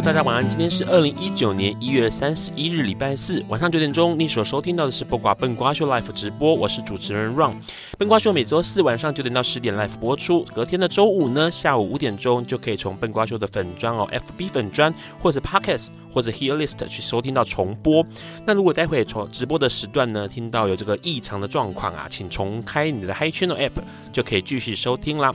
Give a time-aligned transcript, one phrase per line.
[0.00, 7.54] 大家晚安，今天是二零一九年一月三十一日，礼拜四晚上九点钟，你所收听到的是《不瓜笨瓜秀》Life 直播，我是主持人 Ron。
[7.98, 18.04] 笨瓜秀每周四晚上九点到十点 Live 播出，隔天的周五呢下午五点钟就可以从笨瓜秀的粉专哦，FB 粉专或者 Podcast 或者 Hear List 去收听到重播。
[18.44, 25.34] 那如果待会从直播的时段呢听到有这个异常的状况啊，请重开你的 Hi Channel App 就可以继续收听啦。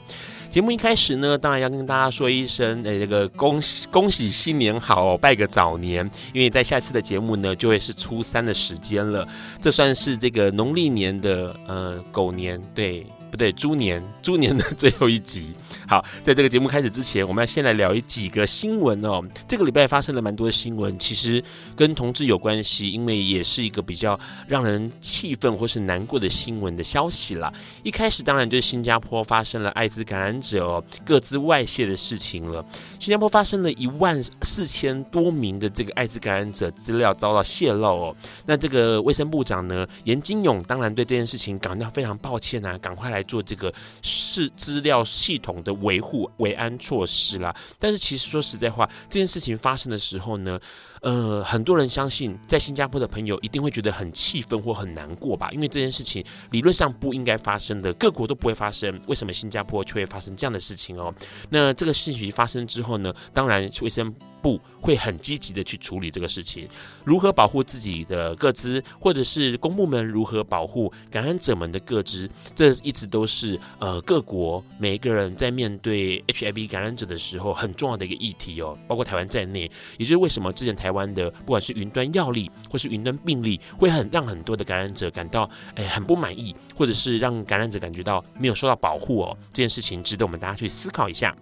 [0.52, 9.26] 节目一开始呢，当然要跟大家说一声，呃，这个恭喜恭喜新年好，拜个早年，因为在下次的节目呢，就会是初三的时间了，
[9.62, 13.21] 这算是这个农历年的呃狗年，对。
[13.32, 15.48] 不对，猪年， 猪年的最后一集。
[15.88, 19.24] 好，在这个节目开始之前，我们要先来聊一几个新闻哦。
[19.48, 21.44] 这个礼拜发生了蛮多的新闻，其实
[21.76, 27.52] 跟同志有关系，因为也是一个比较让人气愤或是难过的新闻的消息啦。
[27.84, 32.64] 一开始当然就是新加坡发生了艾滋感染者哦个资外泄的事情了。
[33.00, 38.16] 新加坡发生了一万四千多名的这个艾滋感染者资料遭到泄露哦。
[38.46, 43.21] 那这个卫生部长呢，颜金勇当然对这件事情感到非常抱歉啊，赶快来。
[43.24, 50.60] 做这个是资料系统的维护维安措施啦，但是其实说实在话，这件事情发生的时候呢，
[51.02, 61.14] 呃，很多人相信在新加坡的朋友一定会觉得很气愤或很难过吧，因为这件事情理论上不应该发生的，各国都不会发生，为什么新加坡却会发生这样的事情哦？
[61.50, 66.68] 那这个事情发生之后呢，当然卫生部会很积极的去处理这个事情，
[67.04, 91.36] 如何保护自己的个资，或者是公部门如何保护感染者们的个资，这一直都是呃各国每一个人在面对 HIV 感染者的时候很重要的一个议题哦，包括台湾在内，也就是为什么之前台湾的不管是云端药历或是云端病例，会很让很多的感染者感到哎很不满意，或者是让感染者感觉到没有受到保护哦，这件事情值得我们大家去思考一下。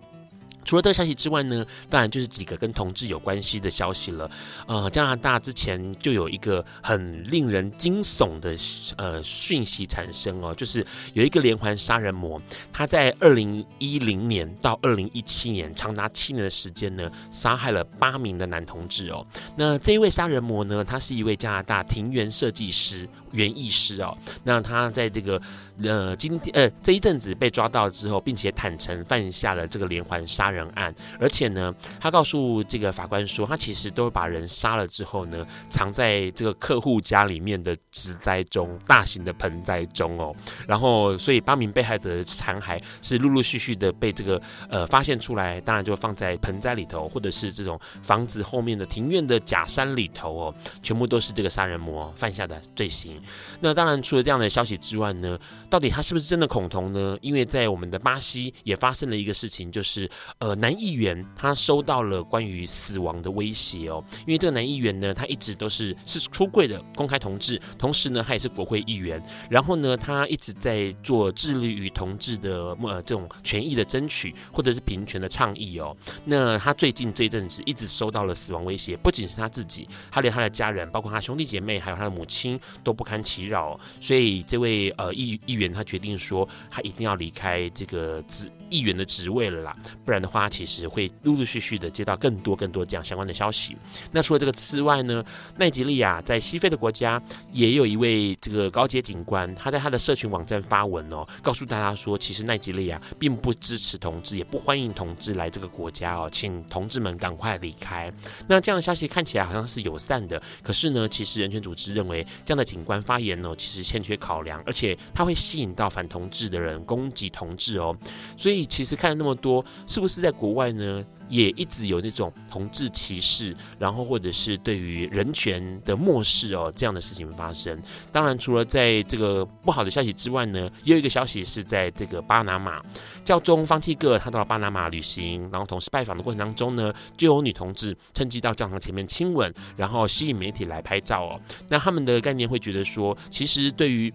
[0.69, 4.29] 除了这个消息之外呢，当然就是几个跟同志有关系的消息了。
[4.67, 8.55] 呃，加拿大之前就有一个很令人惊悚的
[8.95, 10.85] 呃讯息产生哦，就是
[11.15, 12.39] 有一个连环杀人魔，
[12.71, 19.25] 他在二零一零年到二零一七年长达七年的时间呢，杀害了八名的男同志哦。
[19.55, 23.09] 那这一位杀人魔呢，他是一位加拿大庭园设计师。
[23.31, 25.41] 园艺师哦，那他在这个
[25.83, 40.35] 呃今天呃这一阵子被抓到之后，并且坦诚犯下了这个连环杀人案，而且呢，他告诉这个法官说，他其实都把人杀了之后呢，藏在这个客户家里面的植栽中，大型的盆栽中哦，
[40.67, 53.18] 然后所以八名被害者的残骸是陆陆续续的被这个呃发现出来，当然就放在盆栽里头，或者是这种房子后面的庭院的假山里头哦，全部都是这个杀人魔犯下的罪行。
[53.59, 55.37] 那当然，除了这样的消息之外呢，
[55.69, 57.17] 到底他是不是真的恐同呢？
[57.21, 60.09] 因为在我们的巴西也发生了一个事情，就是
[60.39, 64.03] 呃，男议员他收到了关于死亡的威胁哦。
[64.25, 69.21] 因为这个男议员呢，他一直都是是出柜的公开同志，同时呢，他也是国会议员。
[69.49, 75.95] 然后呢，他一直在做致力于同志的呃这种权益的争取，或者是平权的倡议哦。
[76.25, 89.75] 那他最近这一阵子一直收到了死亡威胁，不仅是他自己，他连他的家人，包括他兄弟姐妹，还有他的母亲都不堪其扰，所以这位呃议议员他决定说，他一定要离开这个职议员的职位了啦，
[90.05, 93.75] 不然的话，其实会陆陆续续的接到更多更多这样相关的消息。
[94.11, 95.25] 那除了这个之外呢，
[95.57, 97.21] 奈吉利亚在西非的国家
[97.51, 108.13] 也有一位这个高阶警官，他在他的社群网站发文哦，告诉大家说，其实奈吉利亚并不支持同志，也不欢迎同志来这个国家哦，请同志们赶快离开。
[108.47, 117.93] 那这样的消息看起来好像是友善的，可是呢，其实人权组织认为这样的警官发言呢，其实欠缺考量，而且他会吸引到反同志的人攻击同志哦，
[118.37, 118.59] 所以。
[118.69, 121.03] 其实看了那么多，是不是在国外呢？
[121.29, 127.79] 也一直有那种同志歧视，然后或者是对于人权的漠视哦，这样的事情发生。
[128.11, 132.81] 当然，除了在这个不好的消息之外呢，也有一个消息是在这个巴拿马，
[133.23, 141.41] 教宗方济各他到了巴拿马旅行，然后同时拜访的过程当中呢，就有女同志趁机到教堂前面亲吻，然后吸引媒体来拍照哦。
[141.67, 144.11] 那他们的概念会觉得说，其实对于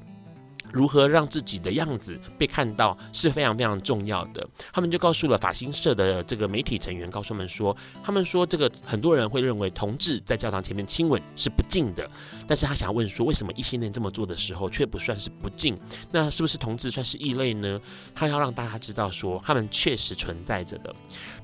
[0.75, 4.45] 如何让自己的样子被看到是非常非常重要的。
[4.73, 12.11] 他们就告诉了法新社的这个媒体成员，告诉他们说，他们说这个很多人会认为同志在教堂前面亲吻是不敬的，
[12.49, 15.79] 但是他想问说，为什么异性恋这么做的时候却不算是不敬？
[16.11, 17.81] 那是不是同志算是异类呢？
[18.13, 20.93] 他要让大家知道说，他们确实存在着的。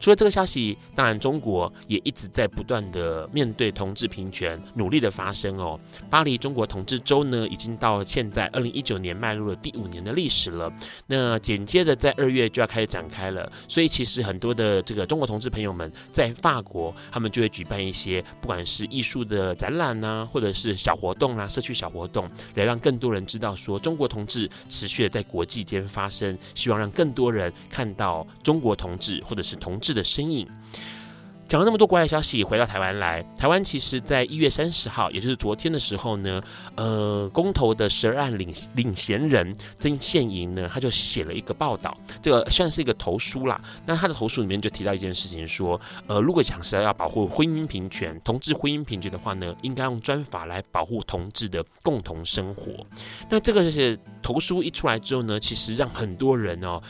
[0.00, 5.78] 除了这个消息，当然中国也一直在不断的面对同志平权努力的发声哦。
[6.10, 9.19] 巴黎中国同志周呢，已经到现在二零一九年。
[9.20, 10.72] 迈入了第五年的历史了，
[11.06, 30.48] 那紧接着在二月就要开始展开了，所以其实很多的这个中国同志朋友们在法国，他们就会举办一些不管是艺术的展览呐、啊，或者是小活动啊，社区小活动，来让更多人知道说中国同志持续的在国际间发生，希望让更多人看到中国同志或者是同志的身影。
[31.50, 36.40] 讲了那么多国外消息，回到台湾来，台湾其实在一月三十号，也就是昨天的时候呢，
[36.76, 43.60] 呃，公投的十二案领领衔人曾宪颖呢，他就写了一个报道，这个算是一个投书啦。
[43.84, 52.72] 那他的投书里面就提到一件事情，说，呃，如果想是要保护婚姻平权、同志婚姻平权的话呢，应该用专法来保护同志的共同生活。
[53.28, 56.80] 那这个是投书一出来之后呢，其实让很多人哦。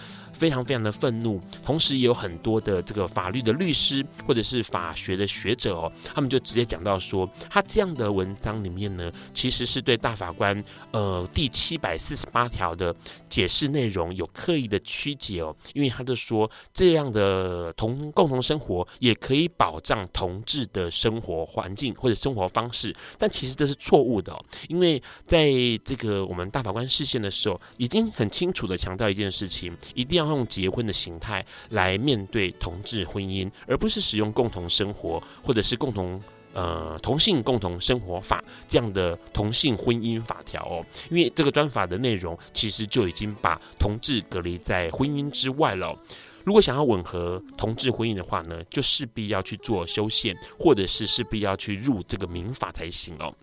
[0.41, 12.97] 非常非常的愤怒，同时也有很多的这个法律的律师或者是法学的学者哦，他们就直接讲到说，他这样的文章里面呢，其实是对大法官呃第七百四十八条的
[13.29, 25.53] 解释内容有刻意的曲解哦，因为他就说这样的同共同生活也可以保障同志的生活环境或者生活方式，但其实这是错误的哦，因为在
[25.85, 30.30] 这个我们大法官释宪的时候，已经很清楚的强调一件事情，一定要。
[30.31, 36.21] 用结婚的形态来面对同志婚姻，而不是使用共同生活或者是共同
[36.53, 40.87] 呃同性共同生活法这样的同性婚姻法条哦。
[41.11, 45.97] 因为这个专法的内容其实就已经把同志隔离在婚姻之外了。
[46.44, 53.35] 如果想要吻合同志婚姻的话呢，就势必要去做修宪，或者是势必要去入这个民法才行哦。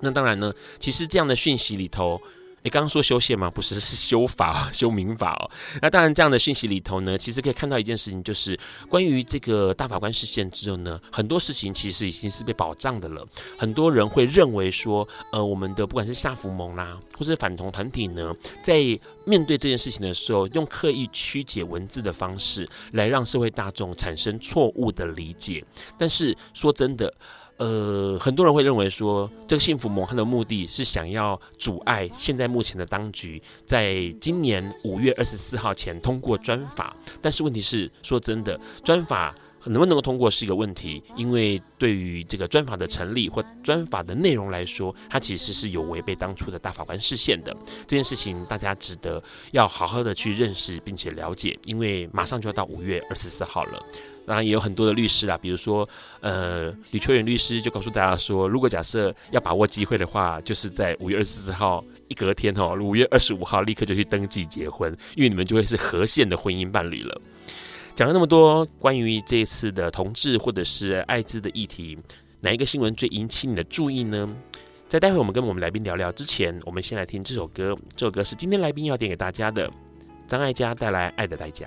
[0.00, 2.20] 那当然呢，其实这样的讯息里头。
[2.62, 3.50] 你刚刚说修宪吗？
[3.50, 5.50] 不是，是修法， 修民法哦。
[5.80, 13.26] 那当然，这样的讯息里头呢，其实可以看到一件事情，就是关于这个大法官释宪之后呢，很多事情其实已经是被保障的了。
[13.58, 18.32] 很多人会认为说，呃，我们的不管是下服盟啦，或是反同团体呢，
[18.62, 18.76] 在
[19.24, 25.64] 面对这件事情的时候，用刻意曲解文字的方式来让社会大众产生错误的理解。
[25.98, 27.12] 但是说真的。
[27.62, 36.96] 呃，很多人会认为说，这个幸福盟它的目的是想要阻碍现在目前的当局在今年五月二十四号前通过专法。
[37.20, 39.32] 但是问题是，说真的，专法
[39.64, 47.56] 能不能够通过是一个问题，因为对于这个专法的成立或专法的内容来说，它其实是有违背当初的大法官释宪的。
[47.86, 49.22] 这件事情大家值得
[49.52, 53.80] 要好好的去认识并且了解，因为马上就要到五月二十四号了。
[54.24, 55.88] 当然也有很多的律师啊，比如说，
[56.20, 67.20] 呃，吕秋远律师就告诉大家说，如果假设要把握机会的话，就是在五月二十四号一隔天哦，五月二十五号立刻就去登记结婚，因为你们就会是合宪的婚姻伴侣了。
[67.94, 71.98] 讲了那么多关于这一次的同志或者是艾滋的议题，
[72.40, 74.28] 哪一个新闻最引起你的注意呢？
[74.88, 79.70] 在待会我们跟我们来宾聊聊之前，我们先来听这首歌，这首歌是今天来宾要点给大家的，
[80.28, 81.66] 张艾嘉带来《爱的代价》。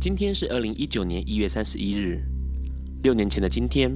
[0.00, 2.24] 今天是二零一九年一月三十一日，
[3.02, 3.92] 六年前的今天，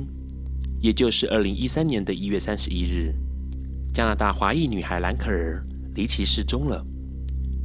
[0.79, 3.15] 也就是二零一三年的一月三十一日，
[3.95, 6.85] 加拿大华裔女孩兰可儿离奇失踪了。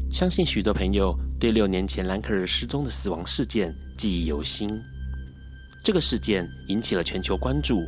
[0.09, 4.69] 相信许多朋友对六年前兰可儿失踪的死亡事件记忆犹新。
[5.83, 7.83] 这个事件引起了全球关注，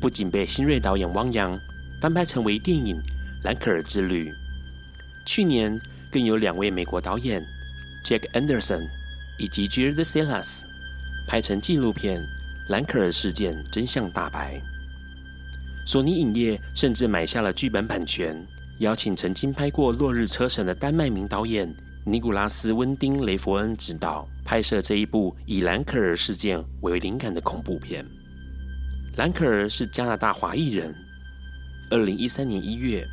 [0.00, 1.54] 不仅被新锐导演汪洋
[2.00, 2.96] 翻拍成为电影
[3.44, 4.30] 《兰可儿之旅》，
[5.26, 5.78] 去年
[6.10, 7.44] 更有两位美国导演
[8.06, 8.80] Jack Anderson
[9.38, 10.60] 以及 Jared Salas
[11.28, 12.20] 拍成纪录片
[12.68, 14.54] 《兰可儿事件真相大白》。
[15.86, 18.36] 索尼影业甚至买下了剧本版权，
[18.80, 21.72] 邀请曾经拍过《落日车神》的丹麦名导演
[22.04, 24.28] 尼古拉斯·温丁·雷佛恩执导。
[24.44, 28.06] 拍摄这一部以兰可儿事件为灵感的恐怖片。
[29.16, 30.94] 兰可儿是加拿大华裔人。
[31.90, 33.04] 二零一三年一月，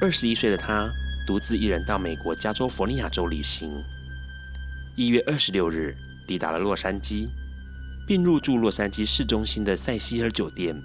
[0.00, 0.90] 二十一岁的他
[1.26, 3.70] 独自一人到美国加州佛尼亚州旅行。
[5.00, 7.26] 一月二十六日抵达了洛杉矶，
[8.06, 10.78] 并入住洛杉矶市中心的塞西尔酒店。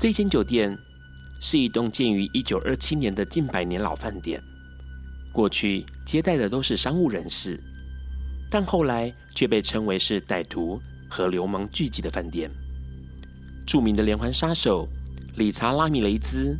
[0.00, 0.74] 这间酒店
[1.38, 4.42] 是一栋建于一九二七年的近百年老饭店，
[5.30, 7.62] 过去接待的都是商务人士。
[8.50, 12.50] 但后来却被称为是歹徒和流氓聚集的饭店。
[13.66, 14.88] 著名的连环杀手
[15.36, 16.56] 理查·拉米雷兹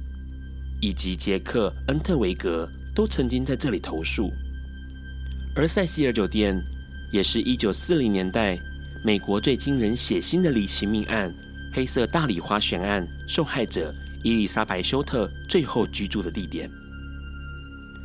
[0.82, 4.30] 以及杰克·恩特维格都曾经在这里投宿。
[5.58, 6.62] 而塞西尔酒店
[7.10, 8.58] 也是一九四零年代
[9.02, 11.34] 美国最惊人血腥的离奇命案——
[11.72, 16.70] 黑色大礼花悬案受害者伊丽莎白·休特最后居住的地点。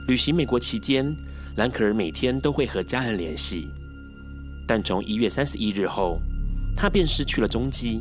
[0.07, 1.13] 旅行美国期间，
[1.57, 3.67] 兰可儿每天都会和家人联系，
[4.65, 6.21] 但从一月三十一日后，
[6.77, 7.99] 她便失去了踪迹。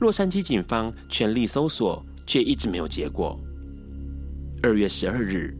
[0.00, 3.38] 洛杉矶警方全力搜索，却一直没有结果。
[4.62, 5.54] 二月十二日，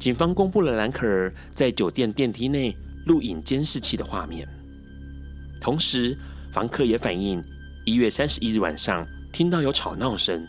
[0.00, 4.48] 警方公布了兰可儿在酒店电梯内录影监视器的画面，
[5.60, 6.18] 同时
[6.50, 7.44] 房客也反映，
[7.84, 10.48] 一月三十一日晚上听到有吵闹声，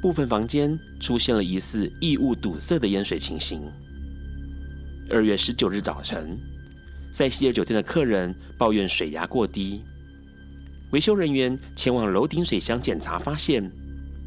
[0.00, 3.60] 部分房间出现了疑似异物堵塞的淹水情形。
[5.10, 6.38] 二月十九日早晨，
[7.10, 9.82] 塞西尔酒店的客人抱怨水压过低，
[10.92, 13.68] 维修人员前往楼顶水箱检查，发现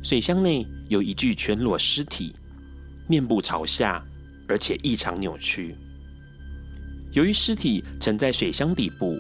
[0.04, 2.36] 水箱内有一具全裸尸体，
[3.08, 4.06] 面部朝下，
[4.50, 5.76] 而且异常扭曲。
[7.14, 9.18] 由于尸体沉在水箱底部，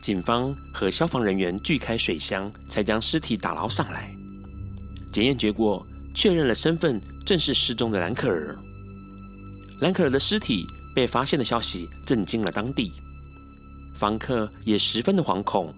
[0.00, 4.14] 警方和消防人员锯开水箱，才将尸体打捞上来。
[5.10, 8.56] 检验结果确认了身份，正是失踪的兰可儿。
[9.80, 12.92] 兰可儿的尸体被发现的消息震惊了当地，
[13.94, 15.74] 房客也十分的惶恐，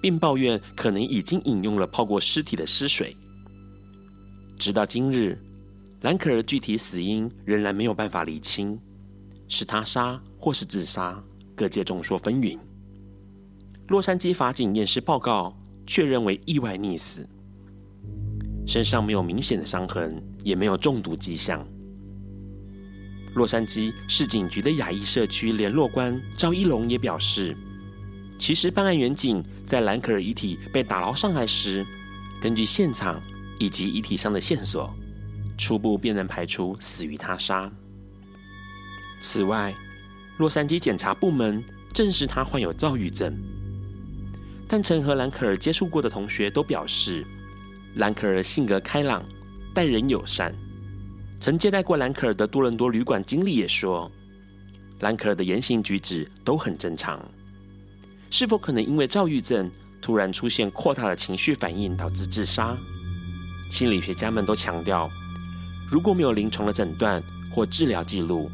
[0.00, 3.16] 并抱怨可能已经饮用了泡过尸体的尸水。
[4.56, 5.36] 直到今日，
[6.02, 8.76] 兰可儿具体死因仍然没有办法厘清，
[9.46, 11.22] 是他杀或是自杀，
[11.54, 12.58] 各界众说纷纭。
[13.86, 15.56] 洛杉矶法警验尸报告
[15.86, 17.24] 确认为意外溺死，
[18.66, 21.64] 身上没有明显的伤痕，也没有中毒迹象。
[23.34, 27.56] 洛杉矶市警局的亚裔社区联络官赵一龙也表示，
[28.40, 31.86] 其实办案员警在兰可儿遗体被打捞上来时，
[32.40, 33.22] 根据现场
[33.60, 34.92] 以及遗体上的线索，
[35.56, 37.70] 初步便能排除死于他杀。
[39.20, 39.74] 此外，
[40.38, 43.32] 洛杉矶检察部门证实他患有躁郁症，
[44.66, 47.24] 但曾和兰可儿接触过的同学都表示，
[47.96, 49.24] 兰可儿性格开朗，
[49.74, 50.54] 待人友善。
[51.38, 54.10] 曾接待过兰可儿的多伦多旅馆经理也说，
[55.00, 57.20] 兰可儿的言行举止都很正常。
[58.30, 62.76] 是否可能因为躁郁症突然出现扩大的情绪反应导致自杀？
[63.70, 65.10] 心理学家们都强调，
[65.92, 67.22] 如果没有临床的诊断
[67.52, 68.50] 或治疗记录，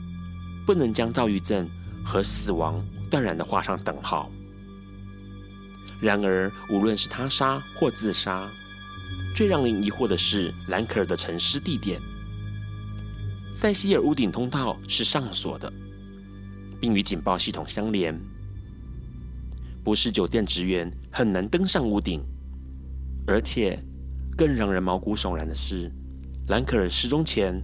[0.66, 1.71] 不能将躁郁症
[2.04, 4.28] 和死亡断然的画上等号。
[6.00, 8.50] 然而，无论是他杀或自杀，
[9.37, 12.00] 最让人疑惑的是兰可尔的沉尸地点。
[13.54, 15.73] 塞西尔屋顶通道是上锁的，
[16.80, 18.21] 并与警报系统相连，
[19.85, 22.21] 不是酒店职员很难登上屋顶。
[23.28, 23.80] 而且，
[24.37, 25.88] 更让人毛骨悚然的是，
[26.49, 27.62] 兰可儿失踪前，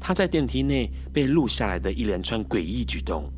[0.00, 3.32] 她在电梯内被录下来的一连串诡异举动。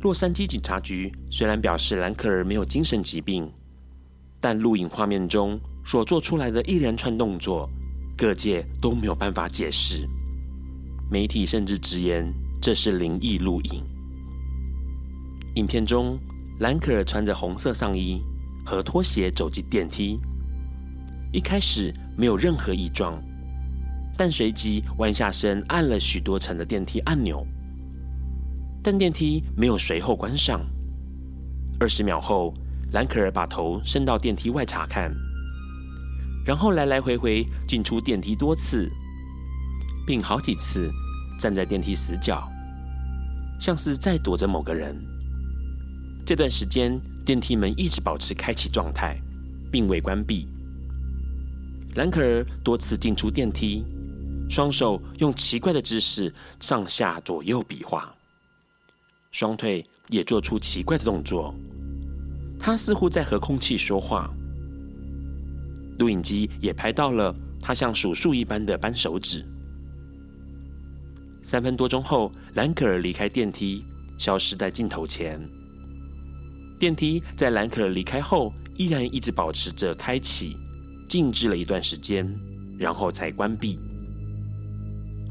[0.00, 3.48] 洛杉矶警察局虽然表示兰可儿没有精神疾病，
[4.40, 7.70] 但录影画面中所做出来的一连串动作，
[8.16, 10.08] 各界都没有办法解释。
[11.08, 12.28] 媒体甚至直言
[12.60, 13.82] 这是灵异录影。
[15.54, 16.18] 影片中，
[16.58, 18.20] 兰可儿穿着红色上衣
[18.64, 20.18] 和拖鞋走进电梯，
[21.32, 23.22] 一开始没有任何异状，
[24.16, 27.46] 但随即弯下身按了许多层的电梯按钮，
[28.82, 30.64] 但电梯没有随后关上。
[31.78, 32.54] 二十秒后，
[32.92, 35.12] 兰可儿把头伸到电梯外查看，
[36.46, 38.90] 然后来来回回进出电梯多次。
[40.06, 40.88] 并好几次
[41.36, 42.48] 站在电梯死角，
[43.60, 44.96] 像是在躲着某个人。
[46.24, 49.20] 这段时间电梯门一直保持开启状态，
[49.68, 50.46] 并未关闭。
[51.96, 53.84] 兰可儿多次进出电梯，
[54.48, 58.14] 双手用奇怪的姿势上下左右比划，
[59.32, 61.54] 双腿也做出奇怪的动作。
[62.58, 64.30] 他似乎在和空气说话。
[65.98, 69.44] 录影机也拍到了他像数数一般的扳手指。
[71.42, 73.84] 三分多钟后，兰可儿离开电梯，
[74.18, 75.40] 消失在镜头前。
[76.78, 80.56] 电梯在兰可儿离开后，依然一直保持着开启、
[81.08, 82.28] 静置了一段时间，
[82.78, 83.78] 然后才关闭。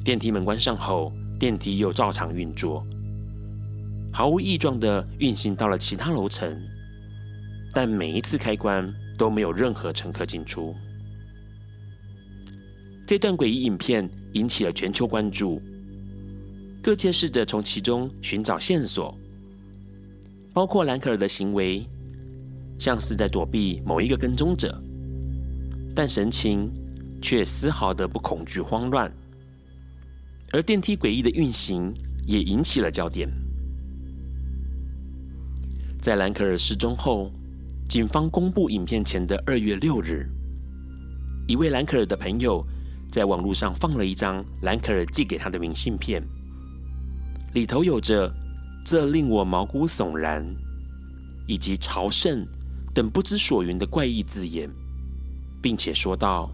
[0.06, 2.86] 电梯门关上后，电梯又照常运作，
[4.14, 6.56] 毫无异状地运行到了其他楼层。
[7.74, 10.76] 但每一次开关都没有任何乘客进出。
[13.08, 15.60] 这段诡异影片引起了全球关注。
[16.84, 19.18] 各界试着从其中寻找线索，
[20.54, 21.84] 包括兰可尔的行为
[22.78, 24.80] 像是在躲避某一个跟踪者，
[25.96, 26.72] 但神情
[27.24, 29.12] 却丝毫的不恐惧慌乱。
[30.56, 31.94] 而电梯诡异的运行
[32.26, 33.30] 也引起了焦点。
[36.00, 37.30] 在兰可儿失踪后，
[37.90, 40.26] 警方公布影片前的二月六日，
[41.46, 42.66] 一位兰可儿的朋友
[43.12, 46.26] 在网络上放了一张兰可儿寄给他的明信片。
[47.54, 48.34] 里头有着
[48.88, 50.42] “这令我毛骨悚然”
[51.50, 52.48] 以及“朝圣”
[52.96, 54.70] 等不知所云的怪异字眼，
[55.62, 56.50] 并且说道：“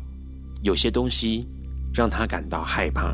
[0.64, 1.46] 有些东西
[1.94, 3.14] 让他感到害怕。”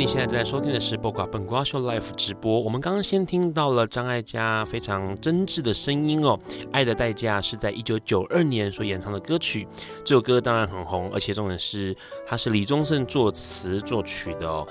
[0.00, 2.58] 你现在正在收听的是《播瓜本瓜秀》Live 直播。
[2.58, 6.40] 我们刚刚先听到了张艾嘉非常真挚的声音哦，
[6.72, 9.68] 《爱的代价》是在一九九二年所演唱的歌曲。
[10.02, 11.94] 这首歌当然很红，而且重点是
[12.26, 14.66] 它是李宗盛作词作曲的哦。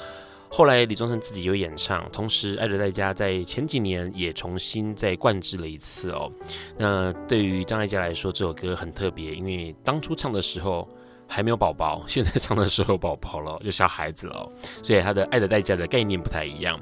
[0.50, 6.32] 后来李宗盛自己有演唱，同时《爱的代价》在前几年也重新再灌制了一次哦。
[6.76, 10.90] 那对于张艾嘉来说，这首歌很特别，因为当初唱的时候。
[11.30, 16.78] 还没有宝宝， 现在唱的时候有宝宝了，有小孩子了，所以他的《爱的代价》的概念不太一样。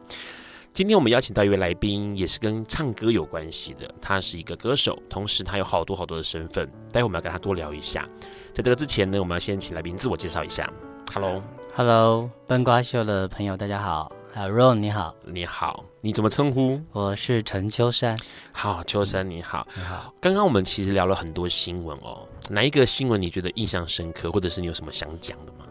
[0.73, 8.07] 今天我们邀请到一位来宾，也是跟唱歌有关系的，他是一个歌手，同时他有好多好多的身份，待会我们要跟他多聊一下。
[8.53, 10.71] 在这个之前呢，我们要先请来宾自我介绍一下。
[11.13, 14.11] Hello，Hello，笨瓜秀的朋友，大家好。
[14.35, 16.79] 啊，Ron 你好，你好，你怎么称呼？
[16.91, 18.15] 我是陈秋山。
[18.51, 20.13] 好，秋山你好，你好。
[20.21, 25.65] 刚刚我们其实聊了很多新闻哦，哪一个新闻你觉得印象深刻，或者是你有什么想讲的吗？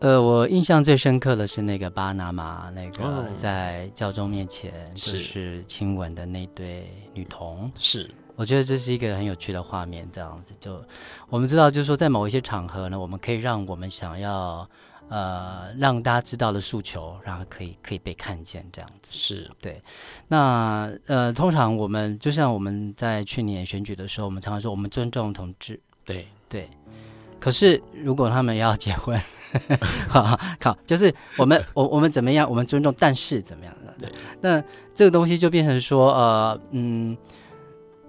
[0.00, 7.70] 呃，我印象最深刻的是那个巴拿马那个在教宗面前就是亲吻的那对女童。
[7.76, 10.08] 是，我觉得这是一个很有趣的画面。
[10.12, 10.82] 这样子，就
[11.28, 14.68] 我们知道，就是说在某一些场合呢，我们可以让我们想要。
[15.08, 19.80] 呃，让大家知道的诉求，然后可以可以被看见，这样子是对。
[20.28, 26.68] 那呃，通常我们就像我们在去年选举的时候，我们常常说我们尊重同志，对对。
[27.40, 29.18] 可是如果他们要结婚，
[30.10, 32.48] 好，好，就是我们我我们怎么样？
[32.50, 33.94] 我们尊重，但是怎么样的？
[33.98, 34.12] 对。
[34.40, 34.62] 那
[34.94, 37.16] 这个东西就变成说，呃，嗯，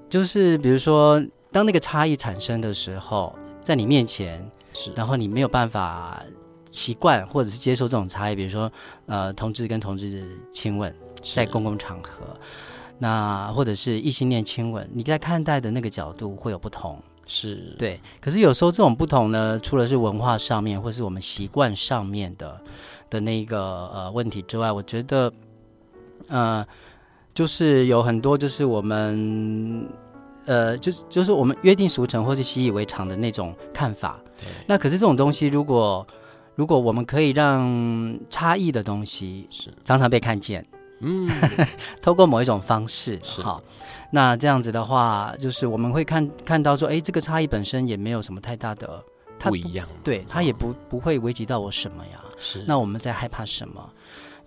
[0.09, 3.33] 就是比如说，当那个差异产生的时候，
[3.63, 6.21] 在你面前，是，然后你没有办法。
[6.71, 8.71] 习惯或者是接受这种差异，比如说，
[9.07, 10.93] 呃，同志跟同志亲吻
[11.33, 12.23] 在公共场合，
[12.97, 17.99] 那或者是异性恋亲吻，你在看待的那个角度会有不同，是对。
[18.21, 22.61] 可是有时候这种不同呢，除了是文化上面或是我们习惯上面的
[23.09, 25.31] 的那个呃问题之外，我觉得，
[26.27, 26.65] 呃，
[27.33, 29.87] 就是有很多就是我们
[30.45, 34.19] 呃，就是就是我们约定俗成或是习以为常的那种看法。
[34.37, 34.47] 对。
[34.67, 36.05] 那可是这种东西如果
[36.59, 39.73] 如果我们可以让差异的东西是。
[39.85, 40.61] 常常被看见，
[40.99, 41.25] 嗯，
[42.03, 43.41] 透过某一种方式是。
[43.41, 43.63] 好，
[44.11, 49.01] 那这样子的话，就是我们会看看到说，哎，这个差异本身也没有什么太大的
[49.39, 52.19] 它不一样，对，它也不不会危及到我什么呀？
[52.37, 53.89] 是，那我们在害怕什么？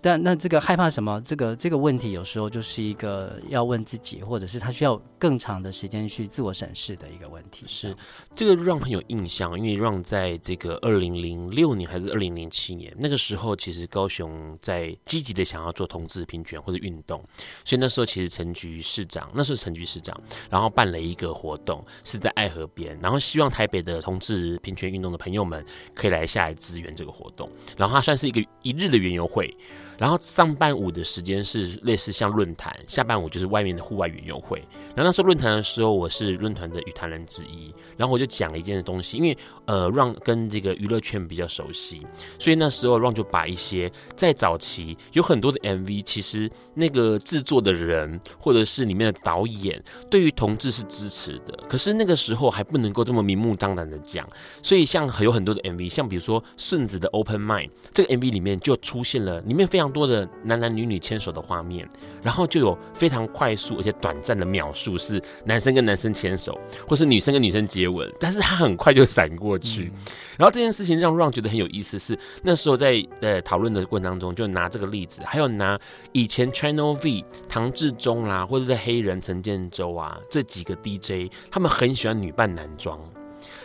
[0.03, 1.21] 但那这个害怕什么？
[1.21, 7.63] 这个这个问题有时候就是一个要问自己，或者是他需要更长的时间去自我审视的一个问题。
[7.65, 7.95] 是
[8.35, 17.23] 这个让很有印象，因为让在这个二零零六年还是二零零七年那个时候，其实高雄在积极的想要做同志平权或者运动，
[17.63, 29.55] 所以那时候其实陈局市长，那时候陈局市长，然后办了一个活动，是在爱河边，然后希望台北的同志平权运动的朋友们可以来下来支援这个活动，然后它算是一个一日的园游会。
[29.97, 34.59] 然后上半午的时间是类似像论坛，下半午就是外面的户外园游会。
[34.95, 37.73] 然后那时候论坛的时候，我是论坛的与谈人之一。
[37.95, 42.05] 然后我就讲了一件东西，因为呃让跟这个娱乐圈比较熟悉，
[42.39, 54.27] 所以那时候让就把一些在早期有很多的 MV，其实那个制作的人或者是里面的导演对于同志是支持的，可是那个时候还不能够这么明目张胆的讲。
[54.63, 61.87] 所以像有很多的 MV，像比如说顺子的 Open Mind 这个 MV 里面就出现了里面非常多的男男女女牵手的画面，
[62.21, 69.91] 然后就有非常快速而且短暂的描述是男生跟男生牵手，或是女生跟女生接吻，但是他很快就闪过去。
[70.37, 75.79] 然后这件事情让 Ron 觉得很有意思，是那时候在呃讨论的过程当中，就拿这个例子，还有拿
[76.11, 82.99] 以前 Channel V 唐志忠啦，或者是黑人陈建州啊这几个 DJ，他们很喜欢女扮男装。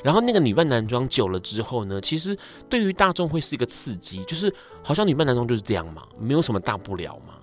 [0.03, 2.37] 然后那个女扮男装久了之后呢，其实
[2.69, 4.53] 对于大众会是一个刺激，就是
[4.89, 7.35] 好像女扮男装就是这样嘛，没有什么大不了嘛。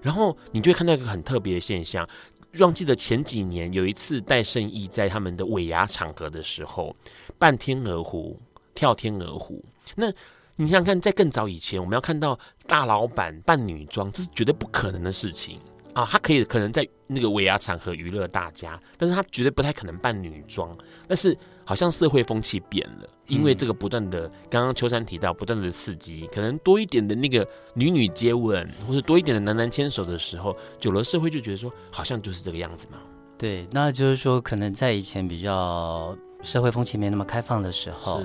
[0.00, 2.08] 然后你就会看到一个很特别的现象，
[2.50, 6.96] 让记得前几年有一次戴胜义在他们的尾牙场合的时候，
[7.38, 8.40] 扮天鹅湖
[8.74, 9.62] 跳天鹅湖。
[9.94, 10.10] 那
[10.56, 15.60] 你想想看，在更早以前，我们要看到大老板扮女装，这是绝对不可能的事情。
[15.92, 20.74] 啊，他可以可能在那个尾牙场合娱乐大家，但是他绝对不太可能扮女装。
[21.06, 21.36] 但是
[21.66, 32.98] 好像社会风气变了，因为这个不断的，刚刚秋山提到不断的刺激，可能多一点的那个女女接吻，或者多一点的男男牵手的时候，久了社会就觉得说，好像就是这个样子嘛。
[33.38, 38.22] 对，那就是说，可能在以前比较社会风气没那么开放的时候。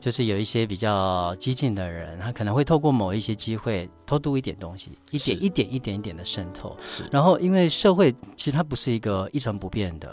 [0.00, 6.76] 就是有一些比较激进的人，他可能会透过某一些机会偷渡一点东西，一点一点一点一点的渗透。
[6.88, 10.12] 是，然后因为社会其实它不是一个一成不变的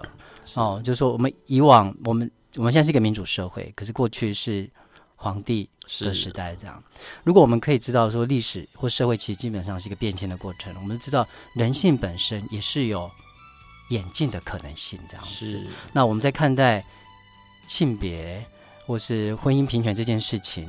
[0.54, 4.70] 哦，就是说我们以往我们我们现在是一个民主社会，可是过去是
[5.16, 5.70] 皇帝
[6.02, 6.84] 的时代这样。
[7.24, 13.10] 如果我们可以知道说历史或社会其实基本上是一个变迁的过程，我们知道人性本身也是有
[13.90, 15.46] 演进的可能性这样子。
[15.46, 16.84] 是，那我们在看待
[17.68, 18.46] 性别。
[18.86, 20.68] 或是婚姻平权这件事情，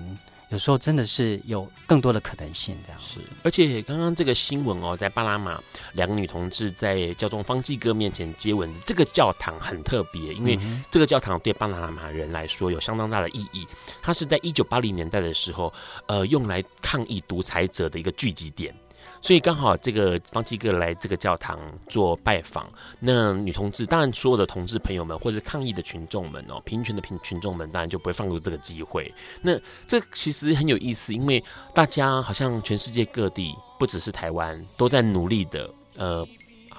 [0.50, 3.20] 有时候真的是有更多的可能性，这样是。
[3.44, 5.62] 而且刚刚这个新闻哦，在巴拿马
[5.94, 10.58] 两个女同志在教宗方济哥面前接吻，这个教堂很特别，因为
[10.90, 13.66] 这个教堂对巴拿马人来说有相当大的意义。
[14.02, 15.72] 它是在一九八零年代的时候，
[16.06, 18.74] 呃，用来抗议独裁者的一个聚集点。
[19.22, 29.12] 所以刚好这个方济各来这个教堂做拜访，那女同志当然所有的同志朋友们或者是抗议的群众们哦，平权的平群众们当然就不会放过这个机会。
[29.42, 31.42] 那这其实很有意思，因为
[31.74, 36.26] 大家好像全世界各地不只是台湾都在努力的呃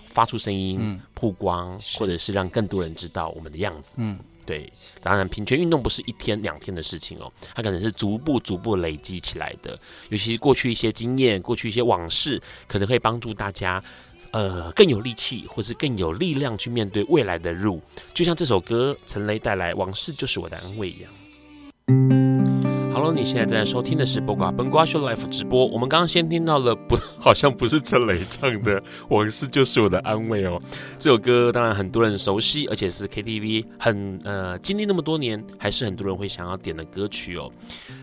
[0.07, 3.93] 发出声音曝光，或者是让更多人知道我们的样子。
[3.97, 4.17] 嗯。
[4.51, 4.69] 对，
[5.01, 9.79] 当然，平权运动不是一天两天的事情哦，它可能是逐步逐步累积起来的。
[10.09, 13.81] 尤其是过去一些经验，过去一些往事，可能会帮助大家，
[14.31, 17.81] 呃，更有力气，或是更有力量去面对未来的路。
[18.13, 22.30] 就像这首歌陈雷带来《往事就是我的安慰》一样。
[23.01, 25.65] 好你现在正在收听的是《播瓜奔瓜秀》Live 直播。
[25.65, 30.61] 我们刚刚先听到了， 不，好像不是陈雷唱的《往事就是我的安慰》哦。
[30.99, 37.51] 这首歌当然很多人熟悉，而且是 KTV 很呃经历那么多年，还是很多人会想要点的歌曲哦。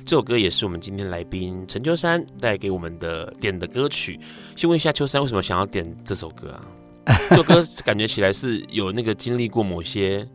[0.04, 4.18] 这首歌也是我们今天来宾陈秋山带给我们的点的歌曲。
[4.56, 7.16] 先问一下秋山，为什么想要点这首歌啊？
[7.30, 10.28] 这首歌感觉起来是有那个经历过某些。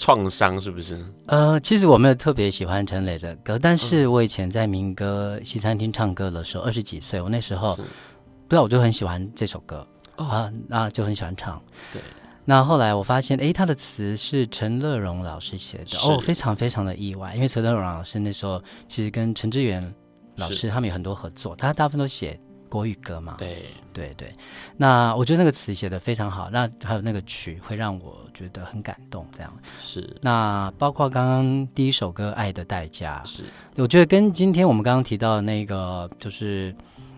[0.00, 0.98] 创伤是不是？
[1.26, 9.86] 呃，其实我没有特别喜欢陈雷的歌，但是我以前在民歌西餐厅唱歌的时候，二十几岁，我那时候不知道我就很喜欢这首歌、
[10.16, 11.62] 哦、啊，那就很喜欢唱。
[11.92, 12.00] 对，
[12.46, 19.94] 那后来我发现，哎，他的词是陈乐融老师写的，哦，非常非常的意外，因为陈乐融老师那时候其实跟陈志远
[20.36, 22.40] 老师他们有很多合作，他大部分都写。
[22.70, 23.66] 国语歌嘛，对。
[23.92, 24.32] 对对，
[24.76, 29.52] 那我觉得那个词写的非常好，那还有那个曲会让我觉得很感动，这样。
[29.80, 30.16] 是。
[30.22, 33.42] 那包括刚刚第一首歌《爱的代价》，是，
[33.74, 36.74] 我觉得跟今天我们刚刚提到的那个，就是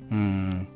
[0.09, 0.67] 嗯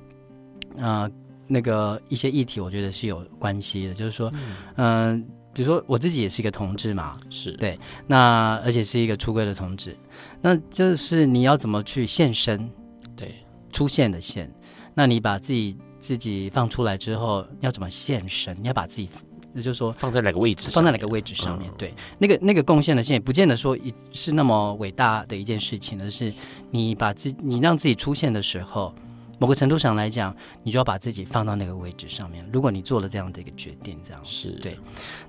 [0.79, 1.11] 啊、呃、
[1.49, 4.31] 那个一些议题，我觉得是有关系的，就是说，
[4.77, 5.23] 嗯、呃，
[5.55, 7.53] 比如说我自己也是一个同志嘛，是。
[7.53, 9.97] 对，那而且是一个出柜的同志，
[10.43, 12.71] 那就是你要怎么去现身？
[13.17, 13.35] 对，
[13.73, 14.49] 出现的现，
[14.97, 18.57] 那你把自己自己放出来之后，要怎么现身？
[18.61, 19.09] 你要把自己。
[19.55, 20.69] 也就是说，放在哪个位置？
[20.71, 21.71] 放在哪个位置上面？
[21.71, 26.31] 嗯、对，那个那个贡献的线也不见得说一是那么伟大的一件事情，而是
[26.71, 28.95] 你把自你让自己出现的时候，
[29.39, 32.47] 某个程度上来讲，你就要把自己放到那个位置上面。
[32.53, 34.79] 如果你做了这样的一个决定，这样是对。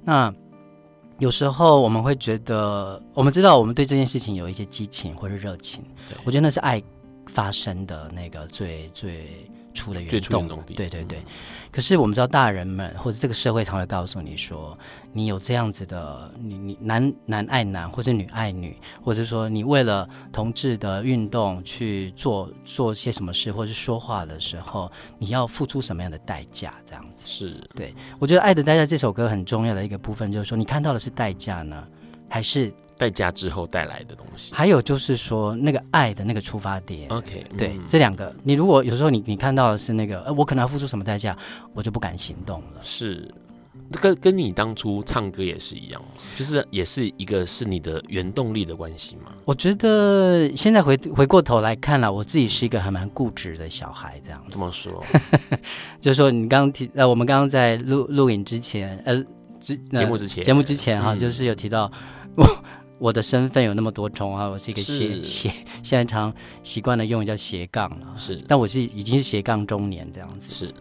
[0.04, 0.34] 那
[1.20, 6.84] 有时候我们会觉得，我们知道我们对这件事情有一些激情或者热情，对我觉得那是爱
[7.28, 9.50] 发生的那个最最。
[9.78, 11.20] 出的原动，对对对。
[11.72, 14.76] 可是我们知道，大人们或者这个社会常会告诉你说，
[15.14, 26.74] 你有这样子的，你你男男爱男，或者女爱女，或者说你为了同志的运动去做做些什么事，或者是说话的时候，你要付出什么样的代价？
[26.88, 27.94] 这样子是对。
[28.18, 31.88] 我觉得《爱的代价》这首歌很重要的一个部分，就是说你看到的是代价呢，
[32.28, 32.74] 还是？
[32.98, 37.08] 代价之后带来的东西，还有就是说那个爱的那个出发点。
[37.10, 41.38] OK，对，嗯、这两个，你如果有时候你你看到的是那个，呃，我可能要付出什么代价，
[41.74, 42.80] 我就不敢行动了。
[42.82, 43.32] 是，
[44.02, 46.02] 跟跟你当初唱歌也是一样，
[46.36, 49.32] 就是也是一个是你的原动力的关系嘛？
[49.46, 54.52] 我觉得现在回回过头来看了，我自己是一个还蛮固执的小孩，这样子。
[54.52, 55.04] 怎么说？
[56.02, 59.24] 就是说你刚刚提呃，我们刚刚在录录影之前，呃，
[59.60, 61.92] 之节目之前，节目之前哈，嗯、就是有提到
[62.36, 62.44] 我。
[63.00, 65.50] 我的身份有那么多重啊，我是一个斜斜，
[65.84, 66.34] 现在常
[66.64, 68.08] 习惯的用叫斜杠了。
[68.18, 70.52] 是，但我是已经是斜杠中年这样子。
[70.52, 70.74] 是，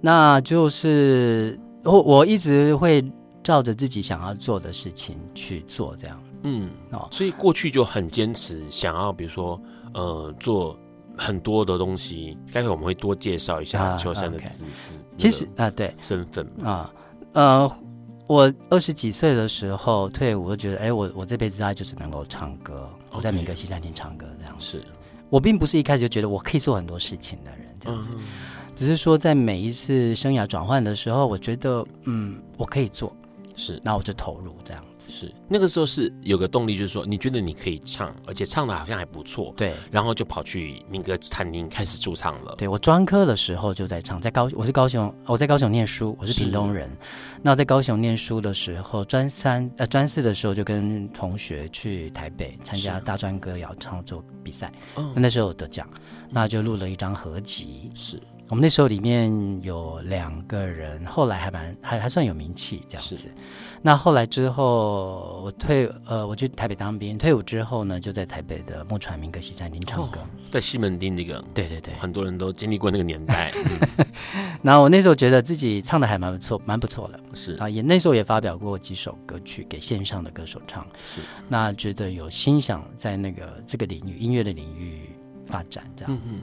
[0.00, 3.04] 那就是我我一直会
[3.44, 6.20] 照着自己想要做的事情去做，这样。
[6.42, 9.60] 嗯，哦，所以过去就很坚持想要，比如说
[9.94, 10.76] 呃，做
[11.16, 12.36] 很多的东西。
[12.52, 14.98] 待会我们会多介绍一下秋山的字字。
[15.16, 16.92] 其实啊，对，身份啊，
[17.32, 17.70] 呃。
[18.26, 22.88] 我二十几岁的时候退伍，我就觉得，哎，我我这辈子大概就只能够唱歌。
[23.12, 24.78] 我在民歌西餐厅唱歌这样子。
[24.78, 24.84] 是
[25.28, 28.10] 我并不是一开始就觉得我可以做很多事情的人，这样子。
[28.14, 28.22] 嗯、
[28.74, 33.14] 只是说，在每一次生涯转换的时候，我觉得，嗯，我可以做。
[33.56, 34.84] 是，那我就投入这样。
[35.10, 42.54] 是那个时候是有个动力，就是说你觉得你可以唱，而且唱的好像还不错，对，然后就跑去民歌餐厅开始驻唱了。
[42.56, 46.90] 对，我专科的时候就在唱，在高我是高雄，我在高雄念书，我是屏东人。
[47.42, 55.88] 那在高雄念书的时候，专三呃专四的时候就跟同学去台北参加大专歌谣唱作比赛，嗯，那时候得奖，
[56.30, 57.90] 那就录了一张合集。
[57.94, 58.20] 是。
[58.48, 63.28] 我们那时候里面有两个人，后来还蛮还还算有名气这样子。
[63.82, 71.44] 那后来之后，我退呃，我去台北当兵，退伍之后呢，就在台北的木船民歌西餐厅唱歌，哦，在西门町那个。
[71.52, 73.52] 对对对，很多人都经历过那个年代。
[74.62, 77.20] 然后我那时候觉得自己唱的还蛮不错，蛮不错的。
[77.34, 80.86] 是啊，也那时候也发表过几首歌曲给线上的歌手唱。
[81.04, 85.10] 是，那觉得有心想在那个这个领域音乐的领域
[85.46, 86.14] 发展这样。
[86.14, 86.40] 嗯嗯。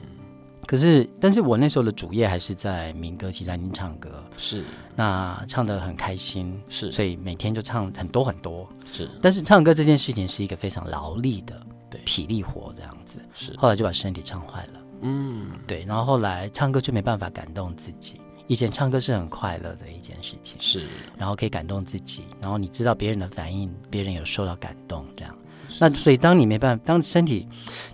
[0.66, 9.08] 可是，但是我那时候的主业还是在民歌西餐厅唱歌，是那唱的很开心，是所以每天就唱很多很多，是。
[9.22, 13.54] 但是唱歌这件事情是一个非常劳力的，对体力活这样子，是。
[13.56, 15.84] 后来就把身体唱坏了，嗯，对。
[15.84, 20.86] 然后后来唱歌就没办法感动自己，以前唱歌是很快乐的一件事情，是。
[21.16, 25.36] 然后可以感动自己，然后你知道别人的反应，别人有受到感动这样。
[25.78, 27.46] 那所以，当你没办法，当身体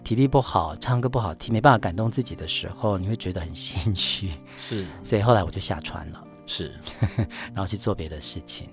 [0.05, 4.31] 体力不好，唱歌不好听，没办法感动自己的时候，你会觉得很心虚。
[4.59, 6.73] 是，所以后来我就下船了，是，
[7.55, 8.69] 然后去做别的事情。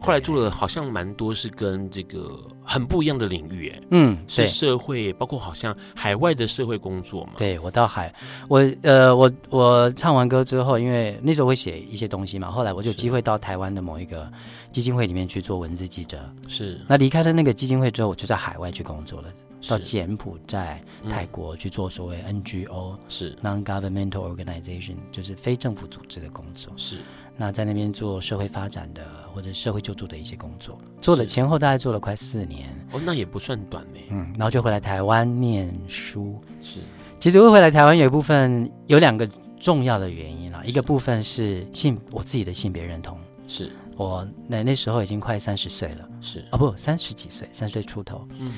[0.00, 7.32] 后来做了好像蛮多是跟这个很不一样的领域，哎，嗯，是社会，包括好像海外的社会工作嘛。
[7.38, 8.14] 对，我到海，
[8.46, 14.30] 我呃，我我唱完歌之后，因为那时候会写一些东西嘛，后来我就有机会到台湾的某一个
[14.74, 16.18] 基金会里面去做文字记者。
[16.48, 19.32] 是，那离开了那个基金会之后，我就在海外去工作了，
[19.68, 26.72] 到柬埔寨、泰国去做所谓 NGO，是 Non-Governmental Organization，就是非政府组织的工作。
[26.76, 26.98] 是。
[27.36, 34.00] 那在那边做社会发展的或者社会救助的一些工作，做了前后大概做了快四年哦，那也不算短呢。
[34.10, 36.40] 嗯，然后就回来台湾念书。
[36.60, 36.80] 是，
[37.20, 39.28] 其实会回来台湾有一部分有两个
[39.60, 48.26] 重要的原因啦，一个部分是性我自己的性别认同，是我那那时候已经快三十岁了，是哦不三十几岁，三十岁出头。
[48.38, 48.52] 嗯，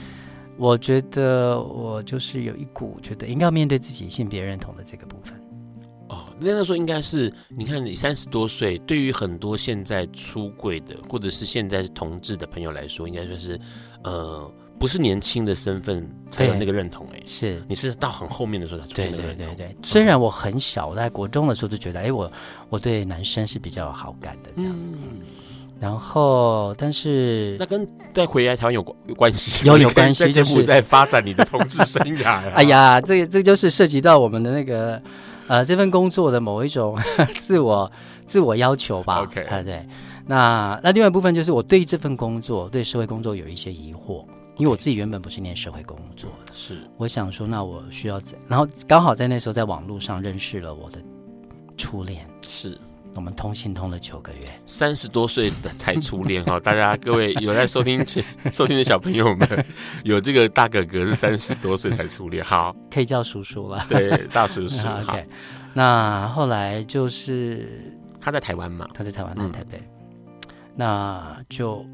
[0.57, 5.35] 我觉得我就是有一股觉得应该要面对自己性别认同的这个部分。
[6.09, 13.61] 哦那时候应该是，你看你三十多岁，对于很多现在出柜的或者是现在是同志的朋友来说，应该说是，
[14.05, 19.47] 呃，不是年轻的身份才有那个认同哎，是你是到很后面的时候才出现那个认同。
[19.47, 22.31] 对对对对，虽然我很小，我在国中的时候就觉得，哎，我
[22.69, 24.75] 我对男生是比较有好感的这样。
[24.75, 25.21] 嗯
[25.79, 29.67] 然后，但是那跟再回来台湾有关有关系？
[29.67, 32.45] 有有关系，就是在发展你的同志生涯、啊。
[32.57, 34.99] 哎呀，这这就是涉及到我们的那个
[35.49, 36.99] 呃这份工作的某一种
[37.41, 37.93] 自我
[38.27, 39.21] 自我要求吧。
[39.23, 39.87] OK，啊对。
[40.27, 44.25] 那那另外一部分就是我对这份工作对社会工作有一些疑惑，
[44.57, 48.37] 因为我自己原本不是念社会工作的，是我想说，那我需要在？
[48.49, 50.99] 然后刚好在那时候在网络上认识了我的
[51.77, 52.79] 初恋，是。
[53.15, 56.61] 我们通信通了九个月，三十多岁的才初恋哈！
[56.61, 58.05] 大家各位有在收听
[58.53, 59.67] 收听的小朋友们，
[60.05, 63.87] 有这个大哥哥是三十多岁才初恋，好，可以叫叔叔了。
[63.89, 64.77] 对，大叔叔。
[64.85, 65.27] 好，OK。
[65.73, 67.91] 那后来就是
[68.21, 68.87] 他在台湾嘛？
[68.93, 69.79] 他在台湾，在台北。
[69.79, 71.87] 嗯、那就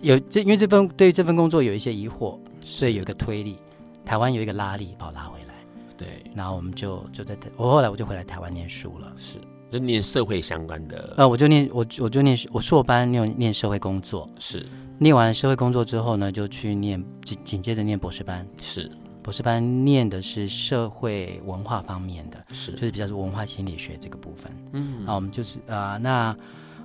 [0.00, 3.58] 有这，因为这份对于这份工作有一些疑惑，所以有一个推力，
[4.04, 5.54] 台湾有一个拉力把我拉回来。
[5.96, 9.12] 对，然后我们就就在台，我后来我就回来台湾念书了。
[9.16, 9.38] 是。
[9.68, 14.64] 就念社会相关的，呃，我就念我我就念我硕班念念社会工作，是。
[14.96, 18.88] 念完社会工作之后呢，就去念紧紧接着念博士班，是。
[19.24, 22.72] 博士班念的是社会文化方面的，是。
[22.72, 26.36] 就是比较是文化心理学这个部分，嗯，啊，我们就是啊、呃，那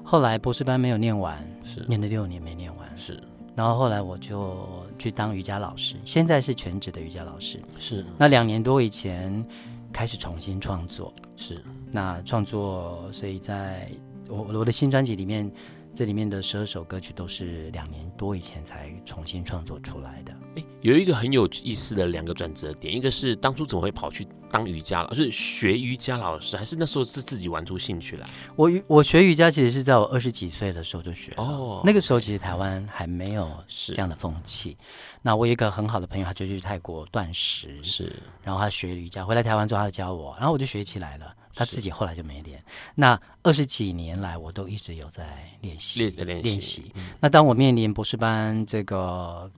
[0.04, 1.86] 后来博士班没有念完，是。
[1.88, 3.22] 念了六年没念完，是，
[3.56, 8.06] 然后后来我就去当瑜伽老师，现在是全职的瑜伽老师，是。
[8.18, 9.46] 那两年多以前。
[9.94, 11.62] 开始重新创作，是。
[11.92, 13.92] 那创作，所以在
[14.30, 15.52] 我我的新专辑里面，
[15.94, 20.34] 这里面的十二首歌曲都是两年多以前才重新创作出来的。
[20.56, 28.28] 诶，有一个很有意思的两个转折点，一个是当初怎么会跑去当瑜伽老师，是学瑜伽老师，还是那时候是自己玩出兴趣来？
[28.56, 34.78] 我我学瑜伽其实是在我二十几岁的时候就学哦，那个时候其实台湾还没有这样的风气。
[35.22, 41.36] 那我有一个很好的朋友，他就去泰国断食，是，然后他学瑜伽，回来台湾之后他就教我，然后我就学起来了。
[41.54, 42.64] 他自己后来就没练。
[42.96, 46.92] 那二十几年来，我都一直有在练习练练练习。
[47.20, 49.50] 那当我面临博士班这个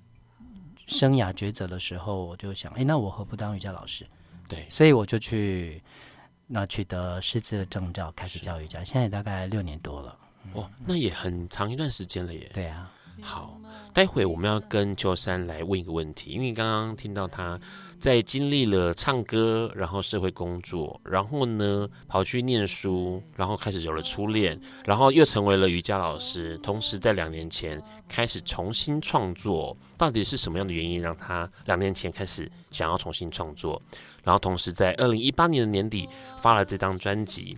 [0.88, 4.06] 生涯抉择的时候，我就想，哎，那我何不当瑜伽老师？
[4.48, 5.82] 对，所以我就去
[6.48, 8.84] 那取得师资的证照，开始教瑜伽。
[8.84, 10.18] 现在大概六年多了。
[10.54, 12.52] 哦，那也很长一段时间了耶。
[12.54, 12.92] 对啊。
[13.22, 13.58] 好，
[13.94, 17.60] 待会我们要跟秋山来问一个问题，因为刚刚听到他
[18.00, 27.80] 在经历了唱歌，然后社会工作，然后呢跑去念书，然后开始有了初恋，然后又成为了瑜伽老师，同时在两年前
[28.10, 29.78] 开始重新创作。
[29.96, 33.80] 到底是什么样的原因让他两年前开始想要重新创作？
[34.24, 37.56] 然后同时在二零一八年的年底发了这张专辑。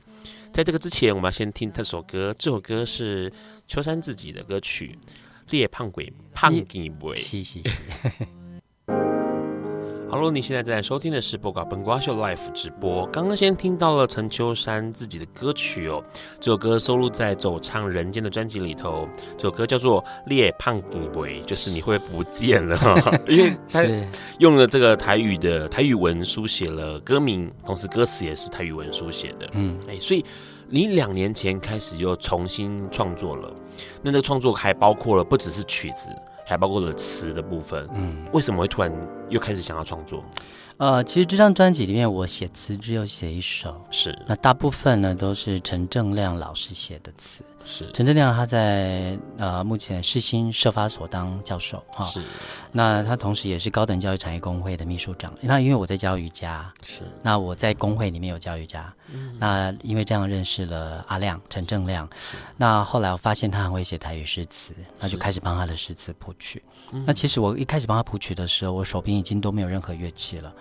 [0.51, 3.31] 在这个之前，我们要先听这首歌，这首歌是
[3.67, 4.97] 秋山自己的歌曲。
[5.51, 7.61] 猎胖鬼胖吉尾，谢谢。
[10.09, 13.05] Hello， 你现在正在收听的是《播瓜笨瓜秀》Live 直播。
[13.07, 16.03] 刚刚先听到了陈秋山自己的歌曲哦，
[16.39, 19.07] 这首歌收录在《走唱人间》的专辑里头。
[19.37, 22.77] 这首歌叫做《猎胖吉尾》，就是你会不见了，
[23.29, 23.83] 因为他
[24.39, 29.47] 用了这个台语的台语文书写了歌名，同时歌词也是台语文书写的。
[29.53, 30.25] 嗯，哎，所以
[30.69, 33.53] 你两年前开始又重新创作了。
[34.01, 36.09] 那那个创作还包括了不只是曲子，
[36.45, 37.87] 还包括了词的部分。
[37.93, 38.91] 嗯，为什么会突然
[39.29, 40.23] 又开始想要创作？
[40.77, 47.43] 呃，其实这张专辑里面我写词只有写一首，是那大部分呢都是陈正亮老师写的词。
[47.65, 52.21] 是陈正亮，他在呃目前世新社发所当教授哈，是。
[52.71, 55.33] 那他同时也是高等教育产业工会的秘书长。
[55.41, 57.01] 那因为我在教瑜伽，是。
[57.23, 59.35] 那我在工会里面有教瑜伽，嗯。
[59.39, 62.07] 那因为这样认识了阿亮陈正亮，
[62.55, 66.61] 那后来我发现他很会写台语诗词，那就开始帮他的诗词谱曲。
[67.05, 70.53] 那其实我一开始帮他谱曲的时候，我手边已经都没有任何乐器了。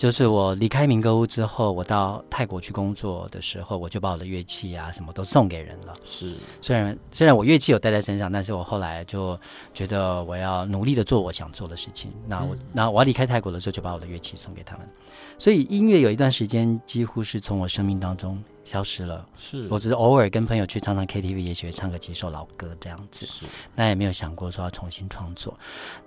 [0.00, 5.92] 就是我离开民歌屋之后，我到泰国去工作的时候，我就把我的乐器啊什么都送给人了。
[6.06, 9.38] 是，虽然虽然我乐器有带在身上，但是我后来就
[9.74, 12.10] 觉得我要努力的做我想做的事情。
[12.26, 14.88] 那我，那、嗯、我要离开泰国的时候，就把我的乐器送给他们。
[15.36, 19.26] 所以音乐有一段时间几乎是从我生命当中消失了。
[19.36, 23.26] 是，我只是偶尔跟朋友去唱唱 KTV，也许会唱个几首老歌这样子。
[23.74, 25.58] 那也没有想过说要重新创作。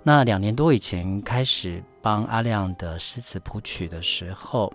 [0.02, 4.72] 那两年多以前开始帮阿亮的诗词谱曲的时候，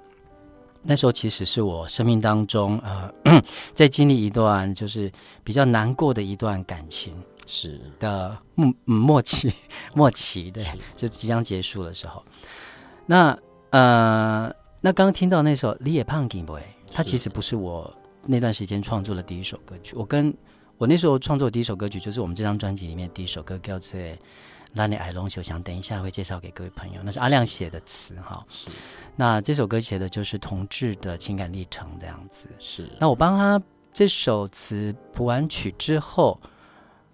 [0.81, 3.41] 那时候其实是我生命当中呃，
[3.73, 5.11] 在经历一段就是
[5.43, 7.13] 比较难过的一段感情
[7.45, 9.53] 是的末末期
[9.93, 12.23] 末期，对，就即将结束的时候，
[13.05, 13.37] 那。
[13.71, 14.51] 呃，
[14.81, 16.59] 那刚刚听到那首《你也胖吉尾》，
[16.91, 17.93] 它其实不是我
[18.25, 19.95] 那段时间创作的第一首歌曲。
[19.95, 20.33] 我跟
[20.77, 23.99] 我那时候创作的第一首歌曲，就是我们这张专辑里面第一首歌，叫做
[24.73, 27.01] 《拉你爱龙秀想》，等一下会介绍给各位朋友。
[27.03, 28.45] 那是阿亮写的词哈。
[28.49, 28.67] 是。
[29.15, 32.47] 那这首歌写的就是同志的情感历程这样子。
[32.59, 32.89] 是。
[32.99, 33.61] 那我帮他
[33.93, 36.39] 这首词谱完曲之后，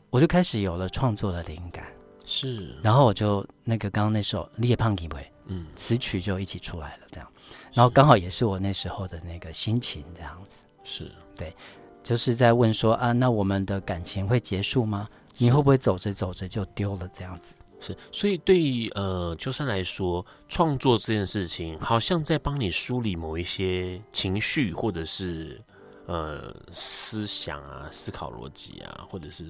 [0.10, 1.86] 我就开始有了创作的灵感，
[2.26, 7.28] 是，然后我就那个刚刚那首《烈胖体会》，嗯，词曲就一起出来了，这样，
[7.76, 11.54] 然后刚好也是我那时候的那个心情，这样子，是对，
[12.02, 15.10] 就是在问说啊，那我们的感情会结束吗？
[15.38, 17.54] 你会不会走着走着就丢了这样子？
[17.82, 25.62] 是，所以对于呃秋山来说，创作这件事情好像在帮你梳理某一些情绪，或者是
[26.06, 29.44] 呃思想啊、思考逻辑啊，或者是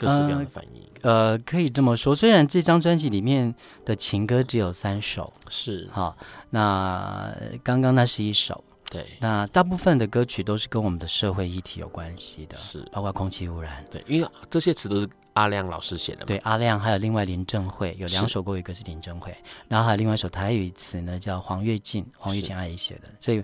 [0.00, 0.82] 各式各样的反应。
[1.02, 2.16] 呃，呃，可以这么说。
[2.16, 6.16] 虽然这张专辑里面的情歌只有三首，是哈，
[6.50, 15.08] 那刚刚那是一首，对，那大部分的歌曲都是跟我们的社会议题有关系的，是包括空气污染，对，因为这些词都是。
[15.34, 19.34] 阿亮老师写的，对，阿亮还有另外林正慧有两首国语歌是林正慧，
[19.68, 23.02] 然后还有另外一首台语词呢，叫黄月静，黄月静阿姨写的。
[23.18, 23.42] 所以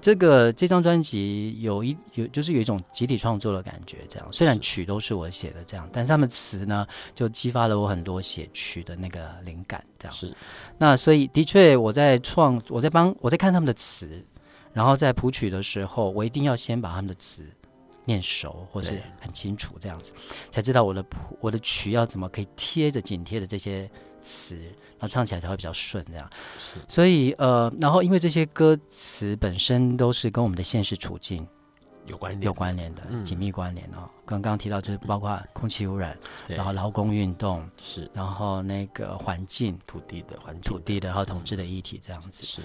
[0.00, 4.28] 这个这张专辑有一有就是有一种集体创作的感觉，这样。
[4.32, 10.14] 虽然曲都是我写的，这样，但是他们词呢就激发了我很多写曲的那个灵感，这样。
[10.16, 10.34] 是。
[10.78, 14.24] 那所以的确我在创我在帮我在看他们的词，
[14.72, 17.42] 然后在谱曲的时候，我一定要先把他们的词。
[18.06, 20.12] 念熟或是很清楚这样子，
[20.50, 23.90] 才知道我的谱我的曲要怎么可以贴着紧贴着这些
[24.22, 26.30] 词，然后唱起来才会比较顺这样。
[26.86, 31.46] 所以呃，然后因为这些歌词本身都是跟我们的现实处境
[32.06, 34.08] 有关有关联的，紧密关联哦。
[34.24, 40.72] 刚刚提到就是包括空气污染，然后劳工运动是，然后那个环境土地的环境。
[40.72, 42.46] 土地的，然后统治的议题这样子。
[42.46, 42.62] 是。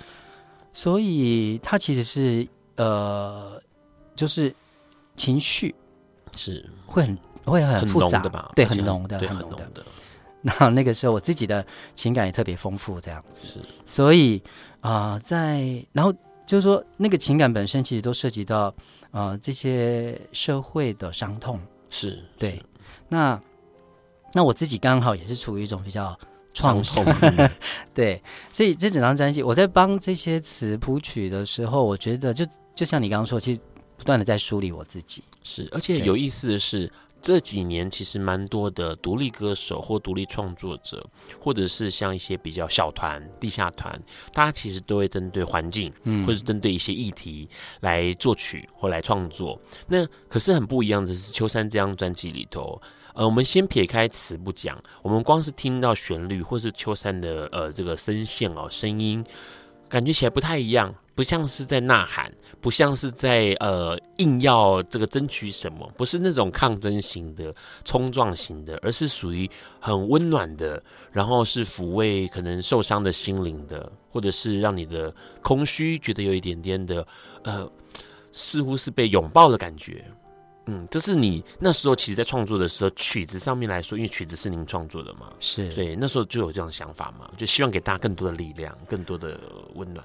[0.72, 3.60] 所以它其实是呃，
[4.16, 4.56] 就是。
[5.22, 5.76] 情绪
[6.36, 7.16] 是会很
[7.46, 8.52] 会很复杂的吧？
[8.56, 9.86] 对，很浓的，很浓的。
[10.42, 11.64] 那那个时候我自己的
[11.94, 13.46] 情感也特别丰富，这样子。
[13.46, 14.42] 是，所以
[14.80, 16.12] 啊、呃，在然后
[16.44, 18.74] 就是说，那个情感本身其实都涉及到
[19.12, 21.60] 啊、呃、这些社会的伤痛。
[21.92, 22.54] 是对。
[22.54, 22.64] 是
[23.08, 23.40] 那
[24.34, 26.18] 那我自己刚好也是处于一种比较
[26.52, 27.50] 创伤，痛
[27.94, 28.20] 对。
[28.52, 32.44] 所以这整张专辑，我在帮这些词谱曲的时候，我觉得就
[32.74, 33.62] 就像你刚刚说，其实。
[34.02, 36.92] 不断的在梳理我自己，是，而且有意思的是，
[37.22, 41.08] 这几年其实蛮多的独立歌手或独立创作者，
[41.40, 44.02] 或者是像一些比较小团、地下团，
[44.34, 47.48] 大家其实都会针对环境，嗯，或者是针对一些议题
[47.82, 49.62] 来作曲或来创作。
[49.88, 52.82] 那可是很不一样的是，秋山这张专辑里头，
[53.14, 59.24] 呃，我们先撇开词不讲，我们光是听到旋律或是秋山的呃这个声线哦，声音，
[59.88, 60.92] 感觉起来不太一样。
[61.22, 67.54] 不像是在呐喊，不像是在呃硬要这个争取什么，不是那种抗争型的、
[67.86, 69.48] 冲撞型的，而是属于
[69.80, 75.14] 很温暖的，然后是抚慰可能受伤的心灵的，或者是让你的
[75.44, 77.06] 空虚觉得有一点点的
[77.44, 77.72] 呃，
[78.32, 80.04] 似乎是被拥抱的感觉。
[80.66, 89.40] 嗯，这是你那时候其实，在创作的时候，曲子上面来说，因为曲子是您创作的嘛，是，所以那时候就有这样的想法嘛，就希望给大家更多的力量，更多的
[89.76, 90.04] 温暖。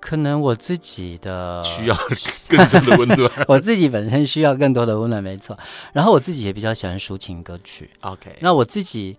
[0.00, 1.96] 可能我自己的需要
[2.48, 5.58] 更多的温暖， 我自己本身需要更多的温暖，没错。
[5.92, 7.90] 然后我自己也比较喜欢抒情歌曲。
[8.00, 9.16] OK，那我自己，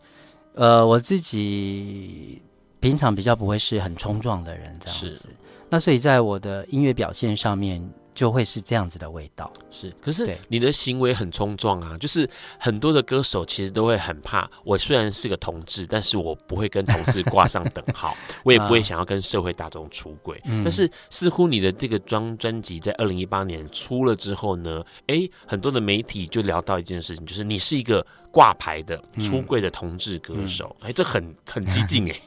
[0.53, 2.41] 呃，我自己
[2.79, 5.29] 平常比较不会是很冲撞的人，这样子。
[5.69, 7.87] 那所以在我的音乐表现上面。
[8.19, 9.95] 就会是这样子的味道，是。
[10.01, 14.51] 可是你的行为很冲撞啊，就是很多的歌手其实都会很怕。
[14.65, 20.37] 我虽然是个同志，但是我不会跟同志挂上等号， 我也不会想要跟社会大众出轨。
[20.43, 32.21] 嗯、但是似乎你的这个专专辑在二零一八年出了之后呢，哎，很多的媒体就聊到一件事情，就是你是一个挂牌的出柜的同志歌手，哎、嗯，这很很激进哎。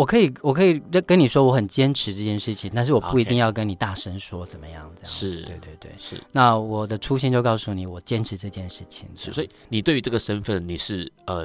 [0.00, 4.90] 我可以，我可以跟你说，我很坚持这件事情，但是我不一定要跟你大声说怎么样。
[4.96, 6.18] 这样是，对对对，是。
[6.32, 9.06] 那我的初心就告诉你，我坚持这件事情。
[9.14, 11.44] 是，所以你对于这个身份，你是呃，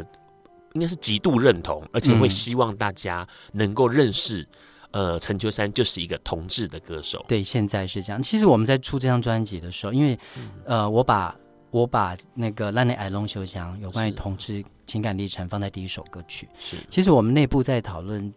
[0.71, 4.47] 应该是极度认同，而且会希望大家能够认识，
[4.91, 7.25] 嗯、呃，陈秋山就是一个同志的歌手。
[7.27, 8.23] 对，现在是这样。
[8.23, 11.35] 其实我们在出这张专辑的时候，因为、嗯、呃，我把
[11.71, 16.47] 我把那个《烂的爱龙秀香》有关于同志情感历程放在第一首歌曲。
[16.57, 18.33] 是，其实我们内部在讨论。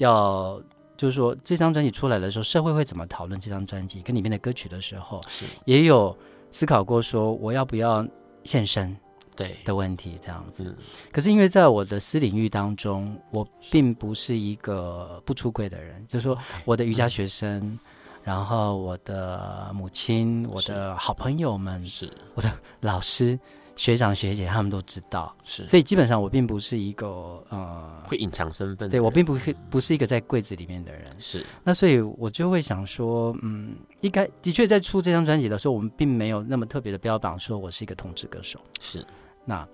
[0.00, 0.60] 要
[0.96, 5.44] 就是说，这张专辑出来的时候，社会会怎么讨论这张专辑跟里面的歌曲的时候，是。
[5.66, 6.16] 也有
[6.50, 8.06] 思考过说我要不要
[8.44, 8.96] 现身
[9.36, 9.56] 对。
[9.64, 10.74] 的问题这样子。
[11.12, 17.78] 可是因为在我的私领域当中，我并不是一个不出柜的人，就是说我的瑜伽学生，
[18.22, 22.10] 然后我的母亲，我的好朋友们，是。
[22.34, 23.38] 我的老师。
[23.80, 31.46] 学长学姐他们都知道，是，所以基本上我并不是一个呃会隐藏身份，对我并不是不是一个在柜子里面的人，是。
[31.64, 39.02] 那所以我就会想说，嗯，应该的确在出这张专辑的时候，我们并没有那么特别的标榜说我是一个同志歌手，是。
[39.46, 39.66] 那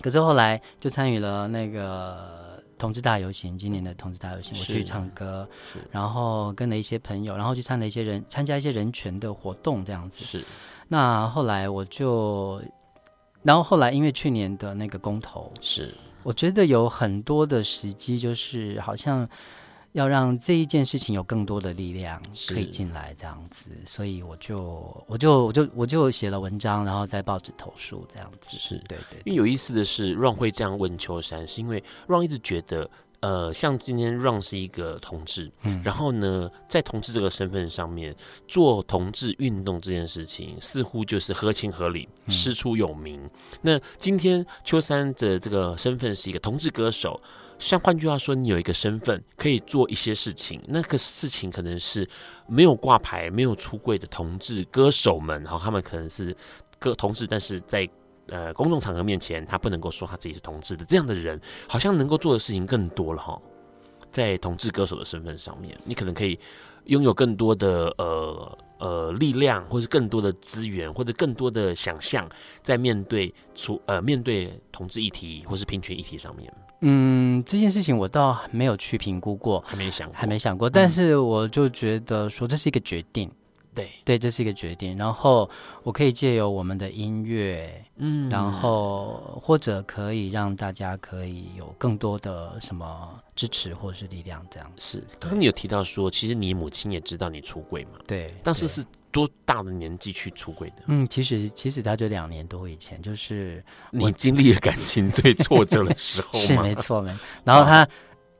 [0.00, 5.48] 可是后来就参与了那个同志大游行，今年的同志大游行，我去唱歌，
[5.92, 10.24] 然后跟了一些朋友，然后去参了一些人参加一些人权的活动，这样子。
[10.24, 10.44] 是。
[10.88, 12.60] 那后来我就，
[13.42, 19.28] 然后后来因为去年的那个公投，是，我觉得有很多的时机，就是好像。
[19.92, 28.56] 要让这一件事情有更多的力量可以进来，这样子，所以我就我就我就我就写了文章，然后在报纸投诉，这样子。
[28.56, 29.22] 是对，对对。
[29.24, 32.88] 因为有意思的是，Ron 会这样问秋山，是因为 Ron 一直觉得，
[33.20, 38.16] 呃，像今天 Ron 是一个同志，嗯，然后呢，在同志这个身份上面
[38.48, 43.20] 做同志运动这件事情，似乎就是合情合理，师出有名。
[43.22, 43.30] 嗯、
[43.62, 47.20] 那今天秋山的这个身份是一个同志歌手。
[47.58, 52.08] 像换句话说，你有一个身份可以做一些事情，那个事情可能是
[52.46, 56.34] 没有挂牌、没有出柜的同志歌手们，然后他们可能是
[56.78, 57.86] 歌同志，但是在
[58.30, 60.84] 呃公众场合面前，他不能够说他自己是同志的。
[60.86, 63.38] 这样的人，好像能够做的事情更多了哈。
[64.10, 66.38] 在同志歌手的身份上面，你可能可以
[66.86, 72.28] 拥有更多的呃呃力量，或是更多的资源，或者更多的想象，
[72.60, 76.52] 在面对出呃面对同志议题或是平权议题上面。
[76.80, 80.68] 嗯，这件事情我倒没有去评估过，还没想，还没想过。
[80.68, 83.34] 但是我就觉得说这是一个决定，嗯、
[83.74, 84.96] 对对，这是一个决定。
[84.96, 85.48] 然后
[85.82, 95.04] 我可以借由我们的音乐，嗯，然后或者可以让大家可以有更多的什么支持或是力量，这样是。
[95.18, 97.92] 刚刚你有提到说，其实你母亲也知道你出轨嘛？
[98.06, 98.84] 对，当时是。
[99.12, 100.84] 多大的年纪去出轨的？
[100.86, 103.60] 嗯，其实其实他就两年多以前，就是
[103.90, 106.46] 你经历了感情最挫折的时候 吗？
[106.46, 107.12] 是没错没。
[107.42, 107.84] 然后他，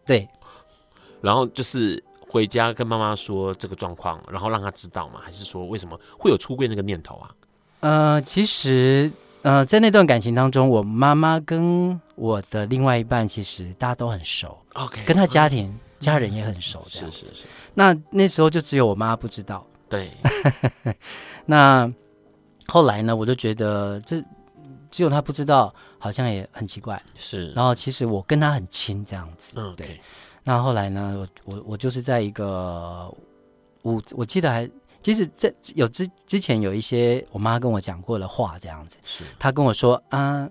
[0.06, 0.28] 对，
[1.20, 2.00] 然后就是
[2.30, 5.20] 回家跟妈妈说这个状况，然后让她知道吗？
[5.24, 7.30] 还是说为什么会有出柜那个念头啊？
[7.80, 9.10] 呃，其实
[9.42, 17.18] 呃，在那段感情当中，我妈妈跟我的另外一半其实大家都很熟，OK，跟他家庭、嗯、家人也很熟，这样子。
[17.18, 17.42] 是是是。
[17.74, 19.66] 那那时候就只有我妈不知道。
[19.88, 20.08] 对，
[21.44, 21.92] 那
[22.68, 23.16] 后来呢？
[23.16, 24.22] 我就觉得这
[24.88, 27.02] 只有他不知道，好像也很奇怪。
[27.16, 29.54] 是，然后其实我跟他很亲，这样子。
[29.56, 30.00] 嗯，对。
[30.42, 31.28] 那后来呢？
[31.44, 33.14] 我我我就是在一个，
[33.82, 34.68] 我我记得还，
[35.02, 38.96] 其实在有之之前有一些我妈跟我讲过的话，这样子。
[39.04, 39.22] 是。
[39.38, 40.48] 她跟我说啊，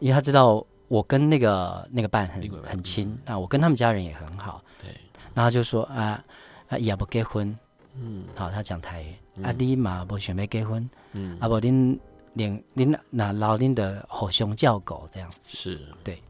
[0.00, 4.62] 因为她知道我跟那个那个伴很很亲，啊，我跟他们家人也很好。
[4.82, 4.90] 对。
[5.32, 6.22] 然后就说啊
[6.68, 7.56] 啊，也不结婚。
[7.94, 11.98] 嗯，好，她讲台语，嗯、啊，你嘛不想要结婚，嗯，啊不，恁
[12.32, 16.20] 您您那老您的吼熊叫狗这样子，是对。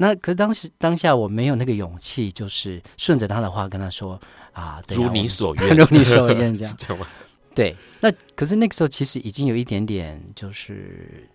[0.00, 4.18] 那可是当时当下我没有那个勇气，就是顺着他的话跟他说
[4.52, 7.06] 啊，对啊，如你所愿， 如你所愿这样， 这样
[7.54, 7.76] 对。
[8.00, 11.28] 那可是那个时候其实已经有一点点就是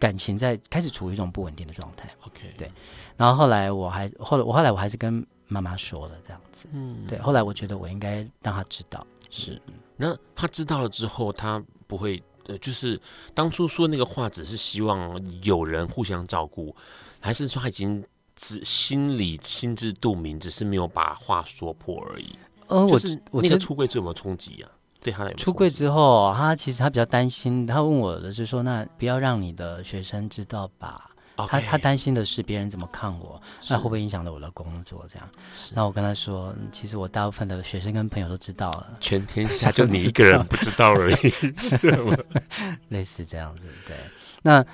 [0.00, 2.10] 感情在开始处于一种不稳定的状态。
[2.26, 2.68] OK，对。
[3.16, 5.24] 然后后来我还后来我后来我还是跟。
[5.48, 7.16] 妈妈说了这样子，嗯，对。
[7.20, 9.62] 后来我觉得我应该让他知道，是。
[9.96, 13.00] 那他知道了之后，他不会呃，就是
[13.32, 16.74] 当初说那个话，只是希望有人互相照顾，
[17.26, 18.02] 还是说他已经
[18.36, 22.38] 只心里心知肚明，只是没有把话说破而已？
[22.68, 24.70] 呃，我是那个出柜之后有没有冲击啊？
[25.02, 31.10] 对他来说，出柜之后，他其实他比较担心，他问我的是说，那不要让你的学生知道吧。
[31.36, 35.04] Okay, 他他担心的是别人怎么看我，那会不会影响到我的工作？
[35.12, 35.28] 这样，
[35.74, 41.16] 那我跟他说，其实我大部分的学生跟朋友都知道了，全天 下就你一个人不知道而已，
[41.58, 41.76] 是
[42.88, 43.68] 类似这样子。
[43.86, 43.94] 对，
[44.42, 44.64] 那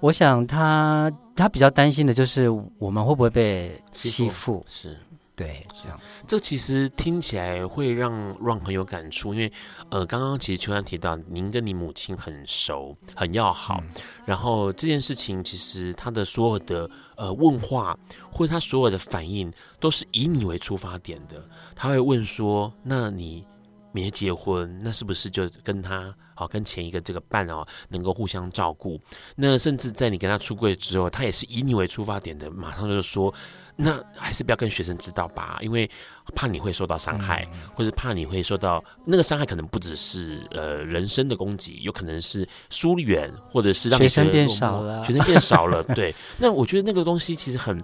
[0.00, 4.64] 我想他他比较担心的就是我们会不会被欺负？
[4.68, 4.96] 是。
[5.36, 9.52] 对，这样，这其实听起来会让 Ron 很有感触，因为
[9.88, 17.96] 呃，刚刚其实秋山提到您跟你母亲很熟，很要好，嗯、然后这件事情其实他的所有的呃问话
[18.32, 21.40] 或者他所有的反应都是以你为出发点的，
[21.76, 23.46] 他会问说：“那你
[23.92, 29.00] 没结婚，那是不是就跟他好跟前一个这个伴哦能够互相照顾？
[29.34, 33.34] 那甚至在你跟他出柜之后，他也是以你为出发点的，马上就说。”
[33.80, 35.88] 那还是不要跟学生知道吧，因为
[36.34, 45.80] 怕你会受到伤害，嗯、或者怕你会受到那个伤害，可能不只是呃人身的攻击，有可能是疏远，或者是让学生变少了，学生变少了。
[45.94, 47.80] 对，那我觉得那个东西其实很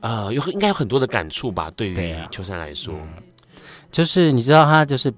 [0.00, 3.22] 呃有应该有很多的感触吧，对于秋山来说，嗯，
[3.92, 5.08] 就是你知道他就是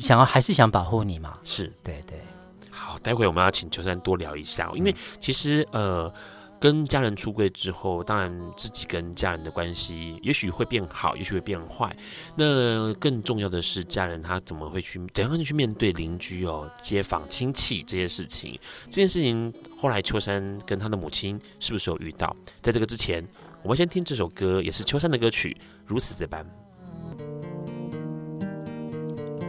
[0.00, 2.18] 想要还是想保护你嘛，是对对。
[2.70, 6.12] 好，待会我们要请秋山多聊一下，因为其实呃。
[6.60, 11.96] 跟家人出柜之后，当然自己跟家人的关系也许会变好，也许会变坏。
[12.34, 18.58] 那更重要的是，家人他怎么会去怎样去面对邻居哦、街坊、亲戚这些事情？
[18.86, 22.34] 这件事情后来秋山跟他的母亲是不是有遇到？
[22.60, 23.24] 在这个之前，
[23.62, 26.44] 我们先听这首歌，也是秋山的歌曲《如此这般》。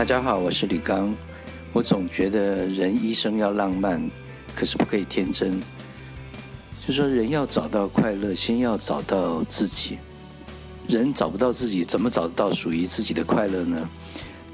[0.00, 1.14] 大家好，我是李刚。
[1.74, 4.02] 我总觉得人一生要浪漫，
[4.56, 5.60] 可是不可以天真。
[6.86, 9.98] 就说人要找到快乐，先要找到自己。
[10.88, 13.86] 人找不到自己，怎么找得到属于自己的快乐呢？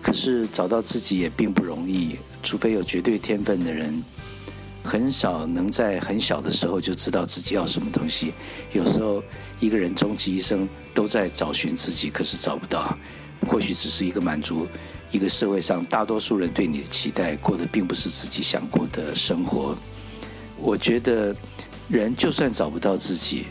[0.03, 4.03] 可是找到自己也并不容易，除非有绝对天分的人，
[4.83, 8.33] 很少能在很小的时候就知道自己要什么东西。
[8.73, 9.23] 有时候
[9.61, 12.99] 一个人终其一生都在找寻自己，可是找不到，
[13.47, 14.67] 或许只是一个满足。
[15.17, 19.75] 一个社会上大多数人对你的期待，过的并不是自己想过的生活。
[20.59, 21.35] 我觉得，
[21.89, 23.47] 人就算找不到自己，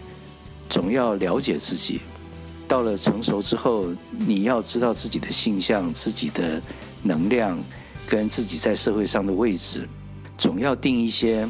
[0.70, 2.02] 总要了解自己。
[2.68, 6.62] 到了成熟之后，你要知道自己的性向、自己的
[7.02, 7.60] 能量，
[8.08, 9.90] 跟自己在社会上的位置，
[10.38, 11.48] 总要定一些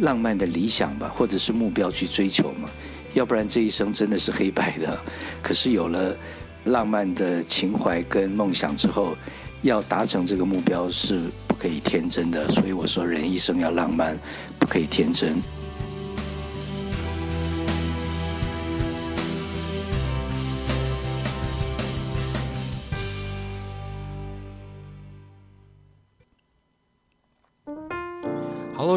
[0.00, 2.70] 浪漫的理想吧，或者是目标去追求嘛。
[3.14, 4.96] 要不然这一生真的是黑白的。
[5.42, 6.14] 可是有了。
[6.64, 9.16] 浪漫的情怀跟梦想之后，
[9.62, 14.18] 要达成这个目标是不可以天真的，所以我说人一生要浪漫，
[14.58, 15.36] 不可以天真。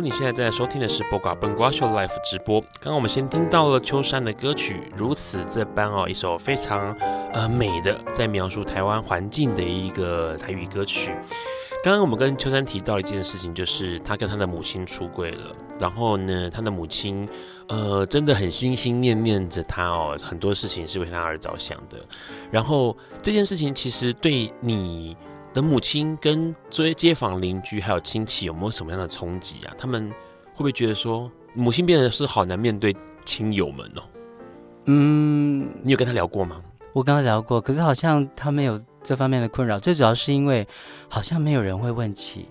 [0.02, 2.62] 你现在正在收听的是《播瓜笨瓜秀》Live 直播。
[2.80, 6.96] 刚刚我们先听到了秋山的歌曲《如此这般》哦，一首非常
[7.34, 11.12] 呃美的，在描述台湾环境的一个台语歌曲。
[11.84, 17.28] 刚刚我们跟秋山提到一件事情，就是他跟他的母亲出柜了，然后呢，他的母亲
[17.68, 21.98] 呃真的很心心念念着他哦，很多事情是为他而着想的。
[22.52, 25.16] 然后这件事情其实对你。
[25.58, 29.74] 的母亲跟这些街坊邻居还有亲戚有没有什么样的冲击啊？
[29.76, 30.08] 他们
[30.54, 32.96] 会不会觉得说母亲变得是好难面对
[33.26, 34.04] 亲友们哦？
[34.86, 36.62] 嗯，你有跟他聊过吗？
[36.94, 39.80] 我跟他聊过，可是好像他没有这方面的困扰。
[39.80, 40.64] 最主要是因为
[41.10, 42.46] 好像没有人会问起。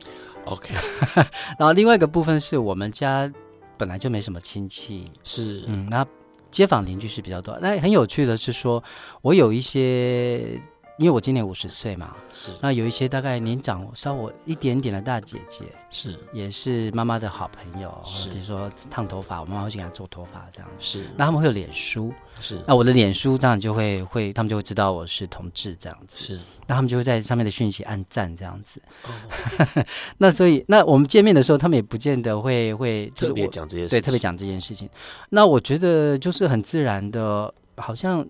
[0.47, 0.75] OK，
[1.57, 3.33] 然后另外一个部分是我们家
[3.77, 6.05] 本来就没什么亲戚，是嗯，那
[6.51, 7.57] 街坊邻居是比较多。
[7.63, 8.83] 那很有趣的是说，
[9.23, 10.61] 我有一些。
[10.99, 12.51] 因为我今年五十岁嘛，是。
[12.61, 16.19] 那有一些大概年长稍我一点点的大姐姐，是。
[16.33, 18.31] 也是妈妈的好朋友，是。
[18.31, 21.07] 比如说烫头发，我妈妈会去给她做头发这样子，是。
[21.17, 22.63] 那他们会有脸书，是。
[22.67, 26.41] 那我的脸书当然就会会，他们就会知道我是同志这样子，是。
[26.67, 29.85] 那他们就会在上面的讯息按赞这样子，哦、
[30.19, 34.89] 那所以那我们见面的时候，他们也不见得会会特别讲这些事情，对，特别讲这件事情，
[35.29, 38.27] 那我觉得就是很自然的，好像。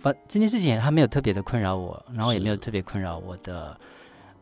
[0.00, 3.78] 反这件事情，他没有特别的困扰我，然后也没有特别困扰我的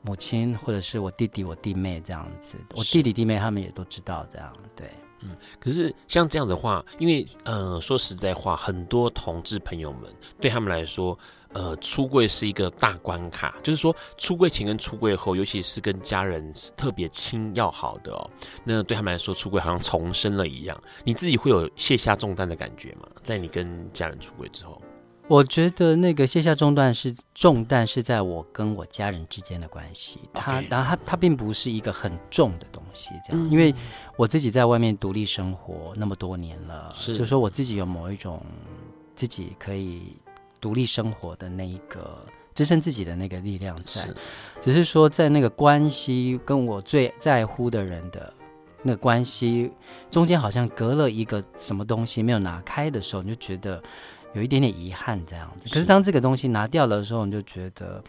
[0.02, 2.56] 母亲或者是我弟弟、我弟妹这样子。
[2.74, 4.88] 我弟弟弟妹他们也都知道这样，对，
[5.22, 5.36] 嗯。
[5.58, 10.02] 可是像这样的话，因为呃，说实在话，很多同志朋友们
[10.40, 11.18] 对他们来说，
[11.54, 18.30] 呃，出柜是一个大关卡，就是说出柜前跟出柜后，尤其是跟家人是特别亲要好的哦。
[18.62, 20.78] 那对他们来说，出柜好像重生了一样。
[21.02, 23.08] 你自己会有卸下重担的感觉吗？
[23.22, 24.80] 在你跟家人出柜之后？
[25.28, 33.74] 我觉得那个卸下重担是重担是在我跟我家人之间的关系，它然后它它并不是一个很重的东西，这样，因为
[34.16, 38.40] 我自己在外面独立生活那么多年了，是，就说我自己有某一种
[39.16, 40.16] 自己可以
[40.60, 42.24] 独立生活的那一个
[42.54, 44.08] 支撑自己的那个力量在，
[44.62, 48.32] 只是说在那个关系跟我最在乎的人的
[48.80, 49.72] 那个关系
[50.08, 53.82] 中间，好像隔了一个什么东西没有拿开的时候，你就觉得。
[54.36, 58.04] 有一点点遗憾这样子，可是当这个东西拿掉了的时候，你就觉得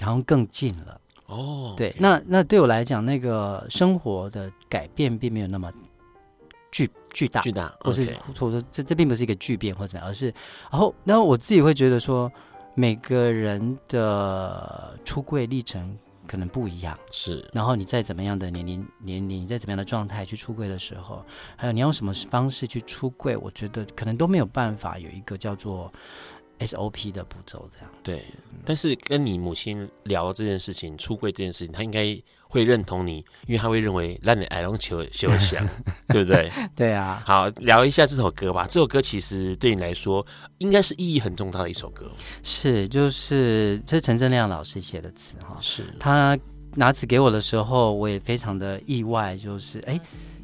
[0.00, 1.74] 好像更近了哦。
[1.76, 5.72] 对，那那对我来讲，那个生活的改变并没有那么
[6.72, 8.04] 巨巨大，巨大，或是
[8.36, 10.26] 或者说这这并不是一个巨变或者怎么样，而是
[10.72, 12.30] 然后然后我自己会觉得说，
[12.74, 15.96] 每个人的出柜历程
[16.26, 16.98] 可能不一样。
[17.10, 21.24] 是，然后你在怎么样的年龄年龄，你在怎么样的状态去出柜的时候，
[21.56, 25.92] 还有你用什么方式去出柜，我觉得可能都没有办法有一个叫做
[26.58, 27.90] SOP 的步骤这样。
[28.02, 28.24] 对，
[28.64, 32.16] 但是跟你母亲聊这件事情，出柜这件事情，她应该
[32.54, 33.16] 会认同你，
[33.48, 35.68] 因为他会认为让你矮龙求休想，
[36.06, 36.52] 对不对？
[36.76, 37.20] 对啊。
[37.26, 38.64] 好，聊一下这首歌吧。
[38.70, 40.24] 这首歌其实对你来说，
[40.58, 42.08] 应该是意义很重大的一首歌。
[42.44, 45.58] 是，就是这是陈正亮老师写的词哈。
[45.60, 46.38] 是他
[46.76, 50.00] 拿词给我的时候，我也非常的意外，就是哎。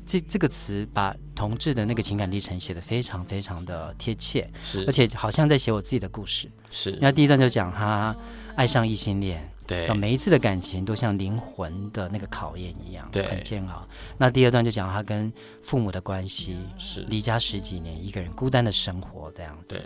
[0.07, 6.51] 这这个词把同志的那个情感历程写得非常非常的贴切，是，而且好像在写我自己的故事。
[6.69, 8.17] 是，那第一段就讲他
[8.57, 13.87] 爱上异性恋，对，每一次的感情都像灵魂的那个考验一样，对，很煎熬。
[14.19, 19.77] 那第二段就讲他跟父母的关系，是离家十几年，一个人孤单的生活这样子。
[19.77, 19.83] 对，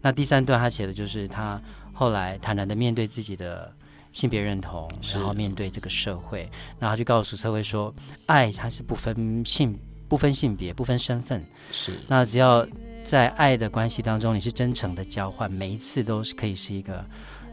[0.00, 1.60] 那第三段他写的就是他
[1.92, 3.70] 后来坦然的面对自己的。
[4.14, 7.92] 性别认同，然后面对这个社会，然后就告诉社会说，
[8.26, 9.76] 爱它是不分性、
[10.08, 11.44] 不分性别、不分身份。
[11.72, 12.64] 是，那只要
[13.02, 17.04] 在爱的关系当中，你是真诚的交换，每一次都是可以是一个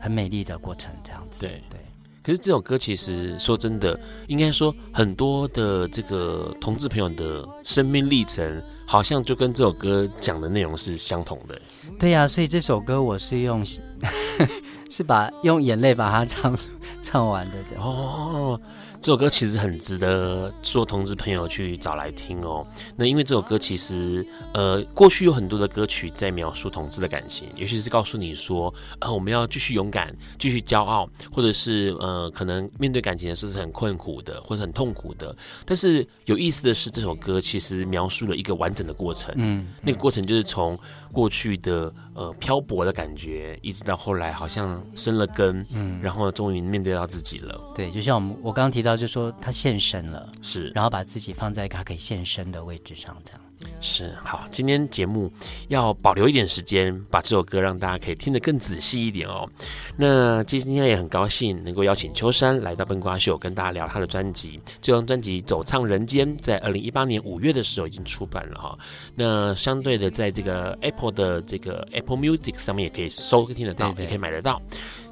[0.02, 1.40] 很美丽的过程，这样子。
[1.40, 1.80] 对对。
[2.24, 3.98] 可是这首歌其实说真的，
[4.28, 11.62] 应该说很多的这个同志朋友的生命历程，好像就跟这首歌讲的内容是相同的。
[11.98, 13.64] 对呀、啊，所以这首歌我是用。
[14.90, 16.58] 是把用眼泪把它唱
[17.02, 18.60] 唱完的这样哦。
[19.00, 22.64] 这首歌其实很值得说同志朋友去找来听哦。
[22.96, 24.24] 那因为这首歌其实
[24.54, 35.36] 呃，过去有很多的歌曲在描述同志的感情，尤其是告诉你说呃，我们要继续勇敢，继续骄傲，或者是呃，可能面对感情的时候是很困苦的，或者很痛苦的。
[35.66, 39.34] 但是有意思的是，这首歌其实描述了一个完整的过程。
[39.36, 40.78] 嗯，那个过程就是从
[41.12, 41.92] 过去的。
[42.22, 47.60] 呃，漂泊的感觉，一直到后来好像生了根，嗯，然后终于面对到自己了。
[47.74, 53.41] 对，就像我们我刚刚提到，就说他现身了，是，然后把自己放在他可以现身的位置上，这样。
[53.82, 55.32] 是，好，今天节目
[55.68, 59.50] 要保留一点时间，把这首歌让大家可以听得更仔细一点哦。
[59.98, 64.60] 那今天也很高兴能够邀请秋山来到笨瓜秀，跟大家聊他的专辑。
[64.82, 68.78] 这张专辑《走唱人间》在二零一八年五月的时候已经出版了哈。
[69.16, 74.62] 那相对的，在这个 Apple 的这个 Apple Music 上面也可以收听得到，对对，也可以买得到。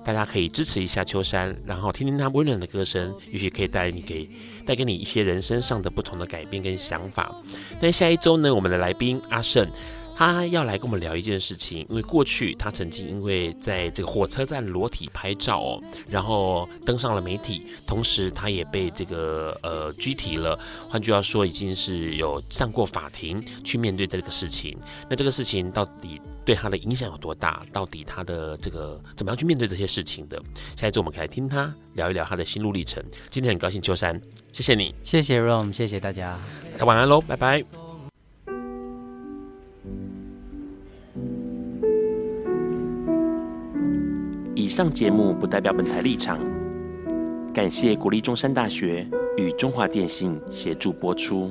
[0.04, 4.28] 大家可以支持一下秋山，然后听听他温暖的歌声，也许可以带你给
[4.66, 7.34] 带给你一些人生上的不同的改变跟想法。
[7.82, 9.68] 那下一周呢，我们的来宾阿胜。
[10.20, 20.60] 他要来跟我们聊一件事情，因为过去他曾经因为在这个火车站裸体拍照哦，然后登上了媒体，同时他也被这个呃拘提了。
[20.90, 24.78] 换句话说，已经是有上过法庭去面对这个事情。
[25.10, 27.66] 那这个事情到底对他的影响有多大？
[27.72, 30.38] 到底他的这个怎么样去面对这些事情的？
[30.76, 33.02] 下一次我们可以来听他聊一聊他的心路历程。
[33.30, 36.38] 今天很高兴秋山，谢谢你，谢谢 Rom，谢谢大家，
[36.82, 37.89] 晚安喽，拜拜。
[44.60, 46.38] 以上节目不代表本台立场，
[47.53, 51.49] 感谢国立中山大学与中华电信协助播出。